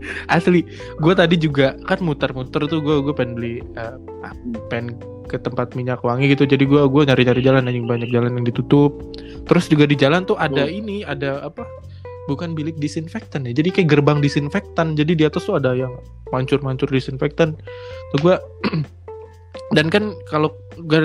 Asli, 0.34 0.64
gue 0.98 1.12
tadi 1.14 1.36
juga 1.36 1.76
kan 1.84 2.00
muter-muter 2.00 2.64
tuh 2.66 2.80
gue 2.80 2.96
gue 3.04 3.14
pengen 3.14 3.32
beli 3.36 3.54
ah, 3.76 3.96
pengen 4.68 4.96
ke 5.30 5.38
tempat 5.38 5.78
minyak 5.78 6.02
wangi 6.02 6.34
gitu. 6.34 6.42
Jadi 6.42 6.66
gue 6.66 6.82
gua 6.90 7.06
nyari-nyari 7.06 7.38
jalan 7.38 7.70
anjing 7.70 7.86
banyak 7.86 8.10
jalan 8.10 8.34
yang 8.34 8.42
ditutup. 8.42 8.98
Terus 9.46 9.70
juga 9.70 9.86
di 9.86 9.94
jalan 9.94 10.26
tuh 10.26 10.34
ada 10.34 10.66
Hmm. 10.66 10.74
ini 10.82 11.06
ada 11.06 11.46
apa? 11.46 11.62
Bukan 12.26 12.58
bilik 12.58 12.74
disinfektan 12.82 13.46
ya. 13.46 13.54
Jadi 13.54 13.70
kayak 13.70 13.88
gerbang 13.94 14.18
disinfektan. 14.18 14.98
Jadi 14.98 15.14
di 15.14 15.22
atas 15.22 15.46
tuh 15.46 15.62
ada 15.62 15.78
yang 15.78 15.94
mancur-mancur 16.34 16.90
disinfektan. 16.90 17.54
Tuh 18.10 18.18
gue 18.18 18.36
dan 19.78 19.86
kan 19.86 20.18
kalau 20.26 20.50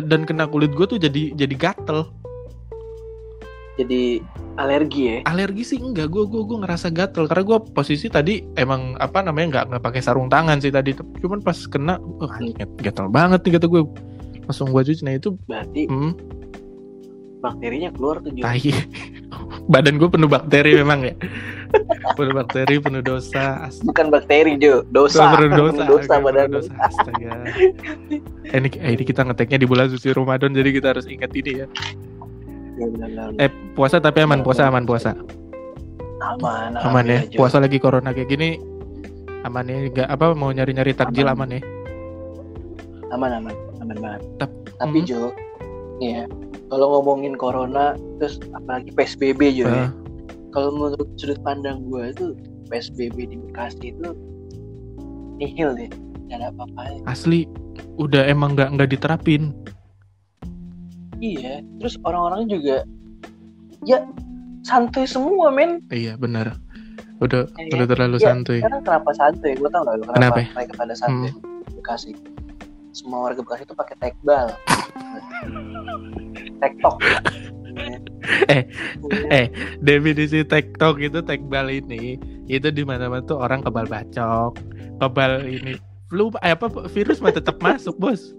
dan 0.10 0.26
kena 0.26 0.50
kulit 0.50 0.74
gue 0.74 0.86
tuh 0.90 0.98
jadi 0.98 1.38
jadi 1.38 1.54
gatel. 1.54 2.10
Jadi 3.78 4.26
alergi 4.56 5.02
ya. 5.04 5.18
Alergi 5.26 5.64
sih 5.64 5.78
enggak, 5.78 6.08
gue 6.08 6.24
gue 6.24 6.42
gue 6.42 6.58
ngerasa 6.64 6.88
gatel 6.90 7.28
karena 7.28 7.44
gue 7.44 7.58
posisi 7.72 8.08
tadi 8.08 8.40
emang 8.56 8.96
apa 8.98 9.20
namanya 9.20 9.48
nggak 9.52 9.66
nggak 9.72 9.84
pakai 9.84 10.02
sarung 10.02 10.28
tangan 10.28 10.60
sih 10.60 10.72
tadi, 10.72 10.96
cuman 11.20 11.40
pas 11.40 11.60
kena, 11.66 12.00
oh, 12.00 12.30
anjing, 12.30 12.56
gatel 12.80 13.08
banget 13.08 13.44
nih 13.44 13.60
kata 13.60 13.68
gue, 13.68 13.82
langsung 14.44 14.72
gue 14.72 14.82
cuci. 14.82 15.04
Nah 15.04 15.16
itu, 15.16 15.36
Berarti 15.44 15.82
hmm, 15.86 16.12
bakterinya 17.40 17.90
keluar 17.92 18.20
tuh 18.20 18.32
tai. 18.36 18.72
Badan 19.66 19.98
gue 19.98 20.08
penuh 20.08 20.30
bakteri 20.30 20.78
memang 20.78 21.04
ya, 21.04 21.14
penuh 22.14 22.34
bakteri, 22.34 22.78
penuh 22.78 23.02
dosa. 23.02 23.66
As- 23.66 23.82
Bukan 23.82 24.08
bakteri 24.08 24.56
Jo, 24.56 24.86
dosa. 24.88 25.36
penuh 25.36 25.52
dosa, 25.52 25.84
Penuh 25.84 25.90
dosa 25.92 26.14
penuh 26.16 26.24
badan. 26.24 26.48
dosa. 26.54 26.72
Astaga. 26.80 27.32
Eh, 28.46 28.56
ini, 28.56 28.70
eh, 28.80 28.92
ini 28.94 29.04
kita 29.04 29.26
ngeteknya 29.26 29.58
di 29.60 29.68
bulan 29.68 29.90
suci 29.90 30.14
Ramadan, 30.14 30.54
jadi 30.54 30.70
kita 30.72 30.88
harus 30.96 31.06
ingat 31.10 31.34
ini 31.34 31.66
ya. 31.66 31.68
Ya. 32.76 32.88
Eh 33.40 33.50
puasa 33.72 33.98
tapi 33.98 34.20
aman, 34.20 34.42
puasa 34.42 34.66
aman 34.66 34.84
puasa. 34.84 35.16
aman, 36.18 36.74
aman 36.76 37.06
ya 37.06 37.22
alhamdulillah, 37.22 37.22
Jo. 37.28 37.38
puasa 37.38 37.58
lagi 37.58 37.78
corona 37.78 38.10
kayak 38.10 38.28
gini 38.28 38.58
aman 39.44 39.64
ya 39.64 39.78
nggak 39.88 40.08
apa 40.10 40.26
mau 40.34 40.50
nyari 40.50 40.74
nyari 40.74 40.92
takjil 40.92 41.24
Aman. 41.24 41.48
aman, 41.48 41.50
ya 41.52 41.62
aman 43.12 43.32
aman 43.36 43.54
aman 43.80 43.98
banget 44.00 44.22
Tap- 44.38 44.58
tapi 44.76 45.00
Hmm. 45.00 45.08
Jo 45.08 45.22
ya 46.00 46.26
kalau 46.68 46.98
ngomongin 46.98 47.36
corona 47.36 47.94
terus 48.18 48.42
apalagi 48.52 48.90
PSBB 48.92 49.54
Jo 49.54 49.66
ya 49.66 49.86
Eh, 49.86 49.90
kalau 50.50 50.74
menurut 50.74 51.08
sudut 51.16 51.38
pandang 51.40 51.86
gue 51.86 52.10
itu 52.10 52.26
PSBB 52.66 53.30
di 53.30 53.38
Bekasi 53.40 53.94
itu 53.94 54.10
nihil 55.38 55.78
deh 55.78 55.90
nggak 56.26 56.38
ada 56.38 56.48
apa-apa 56.50 57.06
asli 57.06 57.46
udah 57.96 58.26
emang 58.26 58.58
nggak 58.58 58.74
nggak 58.74 58.90
diterapin 58.90 59.54
iya 61.26 61.54
terus 61.82 61.98
orang-orang 62.06 62.46
juga 62.46 62.86
ya 63.82 64.06
santuy 64.62 65.06
semua 65.06 65.50
men. 65.50 65.82
Iya 65.90 66.18
benar. 66.18 66.58
Udah 67.22 67.48
Iya, 67.56 67.72
udah 67.80 67.88
terlalu 67.88 68.18
iya. 68.20 68.26
santuy. 68.28 68.60
sekarang 68.60 68.82
kenapa 68.84 69.10
santuy? 69.16 69.54
Gue 69.56 69.70
tau 69.72 69.82
gak 69.88 69.96
kenapa, 70.04 70.14
Kenapa? 70.20 70.40
Hmm. 70.42 70.54
mereka 70.54 70.74
pada 70.76 70.94
santuy. 70.98 71.32
Di 71.32 71.74
Bekasi 71.80 72.12
semua 72.96 73.28
warga 73.28 73.44
Bekasi 73.44 73.68
itu 73.68 73.76
pakai 73.76 73.96
tekbal 74.00 74.48
tektok 76.64 76.96
Eh, 78.48 78.64
eh. 79.30 79.48
definisi 79.84 80.48
tektok 80.48 81.04
itu 81.04 81.20
tekbal 81.20 81.68
ini 81.68 82.16
itu 82.48 82.72
di 82.72 82.88
mana 82.88 83.12
mana 83.12 83.20
tuh 83.20 83.36
orang 83.36 83.60
kebal 83.62 83.84
bacok 83.84 84.56
kebal 85.04 85.44
ini 85.44 85.76
flu 86.08 86.32
eh, 86.40 86.56
apa 86.56 86.72
virus 86.88 87.20
mah 87.20 87.36
tetap 87.36 87.60
masuk 87.60 88.00
bos 88.00 88.32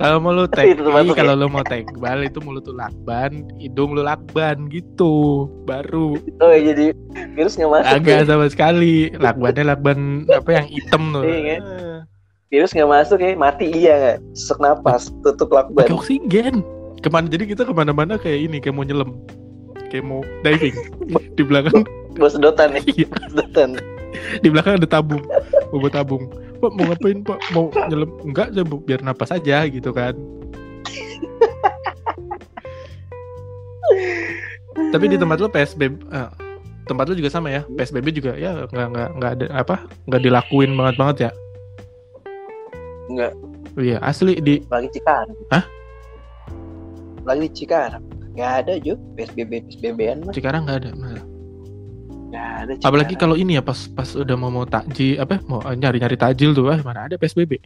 kalau 0.00 0.16
mau 0.16 0.32
lu 0.32 0.48
tek 0.48 0.80
Tetep 0.80 0.88
masuk, 0.88 1.12
kalau 1.12 1.36
lu 1.36 1.46
mau 1.52 1.60
tekbal 1.60 2.24
itu 2.24 2.40
mulut 2.40 2.64
lu 2.64 2.72
lakban 2.72 3.44
hidung 3.60 3.92
lu 3.92 4.00
lakban 4.00 4.72
gitu. 4.72 5.44
Baru. 5.68 6.16
Oh 6.40 6.48
iya, 6.48 6.72
jadi 6.72 6.96
virus 7.36 7.60
nggak 7.60 7.68
masuk 7.68 7.92
agak 8.00 8.18
ya? 8.24 8.24
sama 8.24 8.46
sekali. 8.48 9.12
Lakbannya 9.20 9.62
lakban 9.68 10.24
apa 10.32 10.50
yang 10.56 10.66
hitam 10.72 11.02
tuh. 11.12 11.22
Iya, 11.28 11.40
kan? 11.44 11.62
virus 12.50 12.72
nggak 12.72 12.90
masuk 12.90 13.18
ya 13.20 13.30
mati 13.36 13.66
iya 13.68 13.92
nggak? 14.00 14.18
Sesak 14.32 14.58
napas 14.64 15.12
tutup 15.20 15.52
lakban. 15.52 15.84
Pakai 15.84 15.96
oksigen. 16.00 16.64
Ke 17.04 17.12
mana 17.12 17.28
jadi 17.28 17.44
kita 17.44 17.68
ke 17.68 17.72
mana-mana 17.76 18.16
kayak 18.16 18.40
ini 18.48 18.56
kayak 18.56 18.80
mau 18.80 18.88
nyelam. 18.88 19.20
Kayak 19.92 20.04
mau 20.08 20.24
diving. 20.40 20.76
Di 21.36 21.44
belakang. 21.44 21.84
Bawa 22.16 22.30
sedotan 22.32 22.72
ya? 22.72 22.80
Iya. 22.88 23.08
sedotan. 23.28 23.76
Di 24.40 24.48
belakang 24.48 24.80
ada 24.80 24.88
tabung. 24.88 25.20
Bawa 25.68 25.92
tabung 25.92 26.24
pak 26.60 26.72
mau 26.76 26.84
ngapain 26.86 27.18
pak? 27.24 27.38
Mau 27.50 27.64
nyelam 27.88 28.10
enggak 28.22 28.48
saya 28.52 28.64
bu- 28.64 28.84
biar 28.84 29.00
napas 29.00 29.32
aja 29.32 29.64
gitu 29.66 29.90
kan. 29.90 30.14
Tapi 34.90 35.04
di 35.06 35.16
tempat 35.18 35.38
lu 35.38 35.48
psbb 35.48 35.98
eh, 36.10 36.30
tempat 36.86 37.04
lu 37.10 37.14
juga 37.14 37.30
sama 37.30 37.50
ya? 37.50 37.62
Psbb 37.66 38.06
juga 38.10 38.32
ya 38.34 38.66
nggak 38.66 38.86
nggak 38.92 39.08
nggak 39.18 39.30
ada 39.38 39.46
apa 39.54 39.76
nggak 40.06 40.22
dilakuin 40.22 40.74
banget 40.74 40.94
banget 40.98 41.16
ya? 41.28 41.30
Nggak. 43.10 43.32
iya 43.78 43.98
asli 44.02 44.38
di 44.38 44.62
lagi 44.66 44.88
Cikarang. 44.94 45.38
Hah? 45.50 45.64
lagi 47.22 47.46
di 47.46 47.50
Cikarang. 47.54 48.04
Nggak 48.34 48.52
ada 48.66 48.72
Jo 48.82 48.94
PSBB 49.18 49.66
PSBB-an 49.66 50.18
mah. 50.26 50.34
Cikarang 50.34 50.62
nggak 50.66 50.78
ada 50.86 50.90
malah. 50.94 51.24
Ada 52.30 52.72
apalagi 52.80 53.14
kalau 53.14 53.34
ini 53.34 53.58
ya 53.58 53.62
pas 53.62 53.90
pas 53.90 54.06
udah 54.14 54.36
mau 54.38 54.50
mau 54.50 54.62
takjil 54.62 55.18
apa 55.18 55.42
mau 55.44 55.58
nyari 55.64 55.98
nyari 55.98 56.14
takjil 56.14 56.54
tuh 56.54 56.70
ah 56.70 56.78
mana 56.80 57.10
ada 57.10 57.18
psbb 57.18 57.58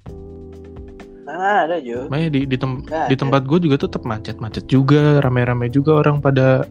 Nah, 1.25 1.65
ada 1.67 1.81
Jo. 1.81 2.05
Makanya 2.13 2.31
di 2.31 2.41
di, 2.47 2.55
tem- 2.55 2.85
Nggak 2.85 3.09
di 3.11 3.17
tempat 3.17 3.43
gue 3.49 3.59
juga 3.65 3.81
tetap 3.81 4.05
macet 4.05 4.39
macet 4.39 4.69
juga 4.69 5.19
rame 5.25 5.43
rame 5.43 5.67
juga 5.67 6.05
orang 6.05 6.21
pada 6.21 6.69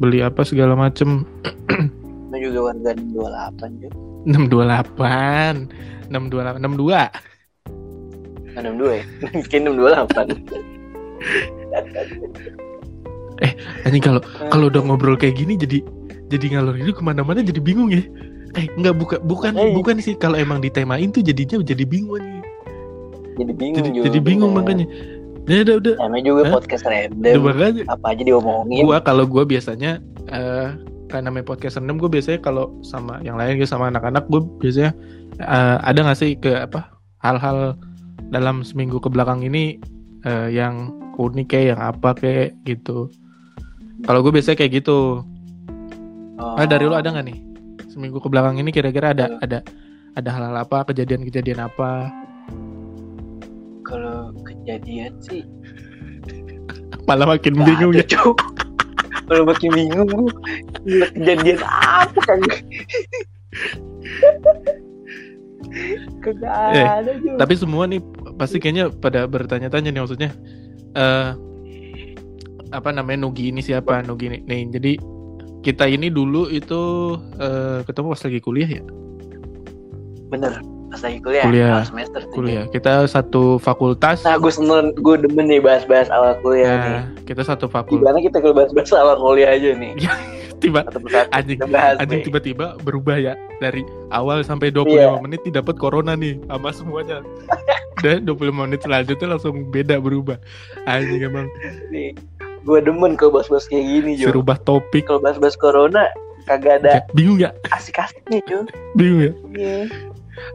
beli 0.00 0.18
apa 0.24 0.42
segala 0.42 0.74
macem. 0.74 1.22
Lu 2.32 2.36
juga 2.40 2.72
warga 2.72 2.90
28 2.96 3.84
Jo. 3.84 3.88
628 4.26 5.68
628 6.10 6.10
62 6.10 7.04
62 8.56 8.98
ya? 8.98 9.04
Mungkin 9.36 9.60
628 9.68 10.32
Anjing 13.84 14.02
kalau 14.02 14.20
kalau 14.48 14.72
udah 14.72 14.80
ngobrol 14.80 15.20
kayak 15.20 15.36
gini 15.36 15.60
jadi 15.60 15.84
jadi 16.28 16.46
ngalor 16.56 16.76
itu 16.78 16.92
ke 16.92 17.02
mana-mana 17.04 17.40
jadi 17.40 17.60
bingung 17.60 17.92
ya. 17.92 18.02
Eh 18.54 18.70
nggak 18.78 18.94
buka 18.96 19.16
bukan 19.24 19.52
Eh. 19.58 19.74
bukan 19.74 19.98
sih. 19.98 20.14
Kalau 20.14 20.38
emang 20.38 20.62
ditemain 20.62 21.04
tuh 21.10 21.20
jadinya 21.20 21.58
jadi 21.60 21.84
bingung 21.84 22.20
nih 22.22 22.42
jadi 23.34 23.52
bingung 23.52 23.76
jadi 23.82 23.90
Jo 23.90 24.00
jadi 24.06 24.18
bingung 24.22 24.52
bener. 24.54 24.62
makanya. 24.62 24.86
Ya 25.44 25.60
udah 25.60 25.74
udah. 25.76 25.94
Namanya 26.00 26.24
juga 26.24 26.42
Hah? 26.48 26.52
podcast 26.56 26.84
random. 26.86 27.42
Apa 27.90 28.06
aja 28.16 28.22
diomongin? 28.24 28.80
Gua 28.86 28.98
kalau 29.02 29.26
gua 29.28 29.42
biasanya 29.44 29.98
eh 30.30 30.70
karena 31.10 31.30
namanya 31.30 31.46
podcast 31.46 31.76
random 31.78 32.00
gue 32.00 32.10
biasanya 32.10 32.40
kalau 32.42 32.74
sama 32.82 33.20
yang 33.22 33.36
lain 33.38 33.60
gitu 33.60 33.70
sama 33.70 33.86
anak-anak 33.86 34.24
gue 34.26 34.40
biasanya 34.58 34.90
eh, 35.38 35.76
ada 35.84 36.00
nggak 36.00 36.18
sih 36.18 36.34
ke 36.34 36.50
apa 36.64 36.90
hal-hal 37.22 37.78
dalam 38.32 38.64
seminggu 38.66 38.98
ke 38.98 39.06
belakang 39.12 39.44
ini 39.44 39.78
eh, 40.24 40.48
yang 40.50 40.90
unik 41.14 41.46
kayak 41.46 41.66
yang 41.76 41.80
apa 41.84 42.16
kayak 42.18 42.56
gitu. 42.66 43.12
Kalau 44.02 44.24
gue 44.26 44.32
biasanya 44.32 44.58
kayak 44.58 44.82
gitu 44.82 45.22
Oh, 46.44 46.60
ah 46.60 46.68
dari 46.68 46.84
lu 46.84 46.92
ada 46.92 47.08
nggak 47.08 47.24
nih? 47.24 47.38
Seminggu 47.88 48.20
ke 48.20 48.28
belakang 48.28 48.60
ini 48.60 48.68
kira-kira 48.68 49.16
ada 49.16 49.40
ada. 49.40 49.64
ada 50.14 50.30
hal-hal 50.30 50.54
apa? 50.62 50.86
Kejadian-kejadian 50.92 51.64
apa? 51.64 52.12
Kalau 53.82 54.30
kejadian 54.44 55.10
sih 55.24 55.42
malah 57.08 57.34
makin 57.34 57.56
nggak 57.56 57.66
bingung 57.66 57.92
ya. 57.96 58.04
Kalau 59.24 59.42
makin 59.48 59.70
bingung 59.72 60.28
kejadian 61.16 61.58
apa 61.64 62.20
kan 62.28 62.38
Kagak 66.22 66.54
Eh, 66.76 66.86
ada 66.86 67.10
tapi 67.40 67.54
semua 67.58 67.88
nih 67.88 67.98
pasti 68.38 68.62
kayaknya 68.62 68.92
pada 68.94 69.26
bertanya-tanya 69.26 69.90
nih 69.90 70.00
maksudnya 70.04 70.30
eh 70.94 71.34
apa 72.70 72.88
namanya 72.94 73.26
Nugi 73.26 73.50
ini 73.50 73.58
siapa? 73.64 74.04
Nugi 74.06 74.30
ini 74.30 74.38
nih 74.46 74.60
jadi 74.78 74.92
kita 75.64 75.84
ini 75.86 76.06
dulu 76.08 76.46
itu 76.46 76.80
eh, 77.36 77.80
ketemu 77.82 78.06
pas 78.06 78.22
lagi 78.22 78.38
kuliah 78.38 78.70
ya 78.70 78.84
bener 80.28 80.52
pas 80.86 81.00
lagi 81.00 81.18
kuliah, 81.18 81.42
Kuliah. 81.42 81.70
awal 81.74 81.84
semester 81.84 82.20
kuliah 82.30 82.64
kita 82.68 83.08
satu 83.08 83.58
fakultas 83.58 84.22
Nah, 84.22 84.36
gue 84.36 84.46
seneng, 84.48 84.94
gue 84.94 85.16
demen 85.18 85.48
nih 85.48 85.58
bahas-bahas 85.58 86.06
awal 86.08 86.38
kuliah 86.38 86.70
nih. 86.70 86.92
nah, 86.92 87.02
kita 87.24 87.42
satu 87.42 87.66
fakultas 87.66 87.98
Gimana 87.98 88.18
kita 88.20 88.36
kalau 88.38 88.54
bahas-bahas 88.54 88.92
awal 88.94 89.16
kuliah 89.16 89.50
aja 89.50 89.74
nih? 89.74 89.92
tiba 90.62 90.80
Satu 90.80 90.96
persatu 90.96 91.28
anjing 91.28 91.58
anjing 91.60 92.08
nih. 92.14 92.24
tiba-tiba 92.24 92.66
berubah 92.80 93.18
ya 93.18 93.34
dari 93.58 93.82
awal 94.08 94.40
sampai 94.40 94.70
25 94.70 94.86
Iya. 94.88 95.18
menit 95.18 95.42
dapat 95.50 95.74
corona 95.76 96.14
nih 96.14 96.38
sama 96.46 96.70
semuanya 96.70 97.18
dan 98.04 98.22
25 98.22 98.48
menit 98.54 98.80
selanjutnya 98.80 99.28
langsung 99.28 99.68
beda 99.68 99.98
berubah 99.98 100.38
anjing 100.84 101.20
emang 101.20 101.50
nih. 101.90 102.14
Gue 102.64 102.80
demen 102.80 103.12
kalau 103.14 103.32
bahas-bahas 103.34 103.64
kayak 103.64 103.84
gini, 103.84 104.10
Jo. 104.16 104.26
suruh 104.26 104.40
rubah 104.40 104.56
topik 104.58 105.04
Kalau 105.04 105.20
bahas-bahas 105.20 105.52
corona, 105.54 106.08
kagak 106.44 106.80
ada 106.80 107.04
bingung 107.12 107.36
ya 107.36 107.52
asik-asiknya, 107.70 108.40
Jo. 108.44 108.64
bingung 108.92 109.20
ya 109.20 109.32
Iya. 109.52 109.76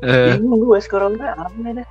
Eh, 0.02 0.34
Bingung 0.36 0.60
gue 0.60 0.69
bahas 0.72 0.86
corona, 0.86 1.26
apa 1.34 1.50
dah. 1.72 1.88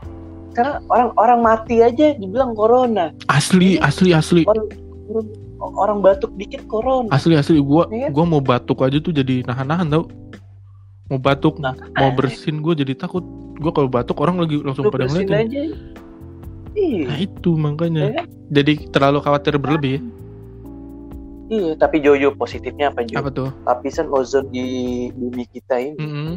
Karena 0.51 0.73
orang-orang 0.87 1.39
mati 1.41 1.77
aja 1.79 2.13
dibilang 2.13 2.53
corona. 2.53 3.15
asli 3.29 3.79
asli 3.79 4.11
asli 4.11 4.43
Orang, 4.45 4.67
orang, 5.09 5.27
orang 5.79 5.99
batuk 6.01 6.35
dikit 6.35 6.67
corona. 6.67 7.09
asli 7.09 7.33
asli 7.33 7.59
gua 7.59 7.87
Iya. 7.89 8.11
gua 8.11 8.25
mau 8.27 8.43
batuk 8.43 8.83
aja 8.83 8.99
tuh 8.99 9.11
jadi 9.11 9.43
nahan-nahan 9.45 9.87
tau 9.89 10.05
mau 11.07 11.17
batuk 11.17 11.57
Nah, 11.57 11.73
mau 11.95 12.11
bersin 12.11 12.59
gue 12.59 12.75
jadi 12.77 12.93
takut 12.93 13.23
gue 13.55 13.71
kalau 13.71 13.87
batuk 13.87 14.19
orang 14.19 14.39
lagi 14.39 14.61
langsung 14.61 14.87
Lu 14.87 14.93
pada 14.93 15.07
ngeliatin 15.07 15.35
aja. 15.37 15.63
Iya. 16.79 17.05
nah 17.05 17.19
itu 17.19 17.51
makanya 17.53 18.03
Ya 18.05 18.12
kan? 18.17 18.27
jadi 18.49 18.73
terlalu 18.88 19.19
khawatir 19.21 19.55
berlebih 19.57 19.93
ya 19.93 20.03
Iya, 21.49 21.71
tapi 21.75 21.99
Jojo 21.99 22.33
positifnya 22.35 22.93
apa 22.93 23.03
Jo? 23.03 23.19
apa 23.19 23.31
tuh 23.31 23.49
Lapisan 23.64 24.07
ozon 24.09 24.47
di 24.49 24.67
bumi 25.11 25.49
kita 25.49 25.81
ini 25.81 25.97
Mm-mm. 25.97 26.31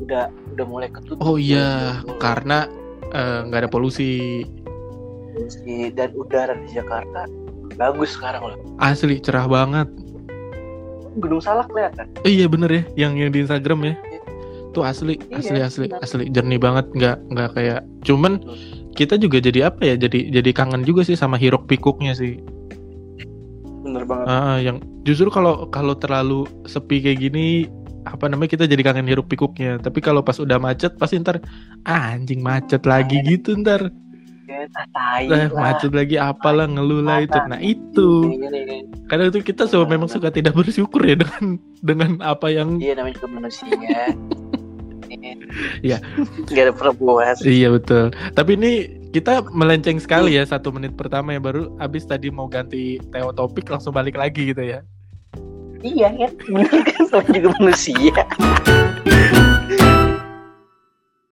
udah 0.00 0.24
udah 0.50 0.64
mulai 0.64 0.88
ketutup. 0.88 1.20
oh 1.20 1.36
iya 1.36 2.00
karena 2.16 2.64
eh, 3.08 3.44
nggak 3.44 3.60
ada 3.60 3.70
polusi 3.70 4.42
Polusi 5.28 5.92
dan 5.92 6.10
udara 6.12 6.56
di 6.56 6.68
Jakarta 6.70 7.28
bagus 7.74 8.10
sekarang 8.10 8.42
loh. 8.44 8.58
asli 8.78 9.18
cerah 9.18 9.46
banget 9.46 9.86
Gunung 11.14 11.38
Salak 11.38 11.66
kelihatan. 11.68 12.06
Eh, 12.22 12.30
iya 12.32 12.46
bener 12.46 12.70
ya 12.70 12.82
yang 12.96 13.12
yang 13.14 13.28
di 13.28 13.42
Instagram 13.42 13.84
ya 13.84 13.94
Iya. 14.00 14.20
tuh 14.70 14.82
asli 14.82 15.14
Iya, 15.20 15.36
asli 15.36 15.58
asli 15.60 15.86
benar. 15.86 16.00
asli 16.00 16.24
jernih 16.28 16.58
banget 16.58 16.86
nggak 16.90 17.16
nggak 17.28 17.48
kayak 17.52 17.80
cuman 18.00 18.40
kita 18.98 19.14
juga 19.14 19.38
jadi 19.38 19.70
apa 19.70 19.86
ya 19.86 19.94
jadi 19.94 20.42
jadi 20.42 20.50
kangen 20.50 20.82
juga 20.82 21.06
sih 21.06 21.14
sama 21.14 21.38
hiruk 21.38 21.70
pikuknya 21.70 22.18
sih. 22.18 22.42
Bener 23.86 24.02
banget. 24.02 24.26
Ah, 24.26 24.58
yang 24.58 24.82
justru 25.06 25.30
kalau 25.30 25.70
kalau 25.70 25.94
terlalu 25.94 26.50
sepi 26.66 26.98
kayak 26.98 27.22
gini 27.22 27.70
apa 28.02 28.26
namanya 28.26 28.58
kita 28.58 28.66
jadi 28.66 28.82
kangen 28.82 29.06
hiruk 29.06 29.30
pikuknya. 29.30 29.78
Tapi 29.78 30.02
kalau 30.02 30.26
pas 30.26 30.34
udah 30.42 30.58
macet 30.58 30.98
pasti 30.98 31.22
ntar 31.22 31.38
ah, 31.86 32.18
anjing 32.18 32.42
macet 32.42 32.82
lagi 32.82 33.22
gitu 33.22 33.54
ntar. 33.62 33.86
Ah, 34.48 34.88
tai 34.90 35.30
eh, 35.30 35.46
macet 35.54 35.94
lagi 35.94 36.18
apalah 36.18 36.66
ngeluh 36.66 37.06
lah 37.06 37.22
itu. 37.22 37.38
Nah 37.46 37.60
itu. 37.62 38.10
Ini, 38.34 38.46
ini, 38.50 38.58
ini. 38.66 38.78
kadang 39.06 39.30
itu 39.30 39.46
kita 39.46 39.70
so, 39.70 39.86
memang 39.86 40.10
suka 40.10 40.34
tidak 40.34 40.58
bersyukur 40.58 41.06
ya 41.06 41.14
dengan 41.14 41.62
dengan 41.86 42.10
apa 42.18 42.50
yang 42.50 42.82
Iya 42.82 42.98
namanya 42.98 43.22
juga 43.22 43.28
manusia. 43.30 43.70
Iya. 45.82 45.98
Gak 46.48 46.62
ada 46.68 46.72
pernah 46.74 46.94
puas. 46.94 47.38
iya 47.44 47.68
betul 47.72 48.10
tapi 48.34 48.54
ini 48.58 48.72
kita 49.10 49.40
melenceng 49.50 49.96
sekali 49.98 50.36
ya 50.36 50.44
satu 50.44 50.68
menit 50.68 50.92
pertama 50.94 51.32
ya 51.32 51.40
baru 51.40 51.72
abis 51.80 52.04
tadi 52.04 52.28
mau 52.28 52.44
ganti 52.46 53.00
teo 53.10 53.32
topik 53.32 53.68
langsung 53.72 53.96
balik 53.96 54.16
lagi 54.20 54.52
gitu 54.52 54.62
ya 54.62 54.80
Iya 55.78 56.10
kan, 56.10 56.32
bener 56.50 56.80
kan 56.90 57.02
sama 57.06 57.30
juga 57.30 57.54
manusia. 57.62 58.26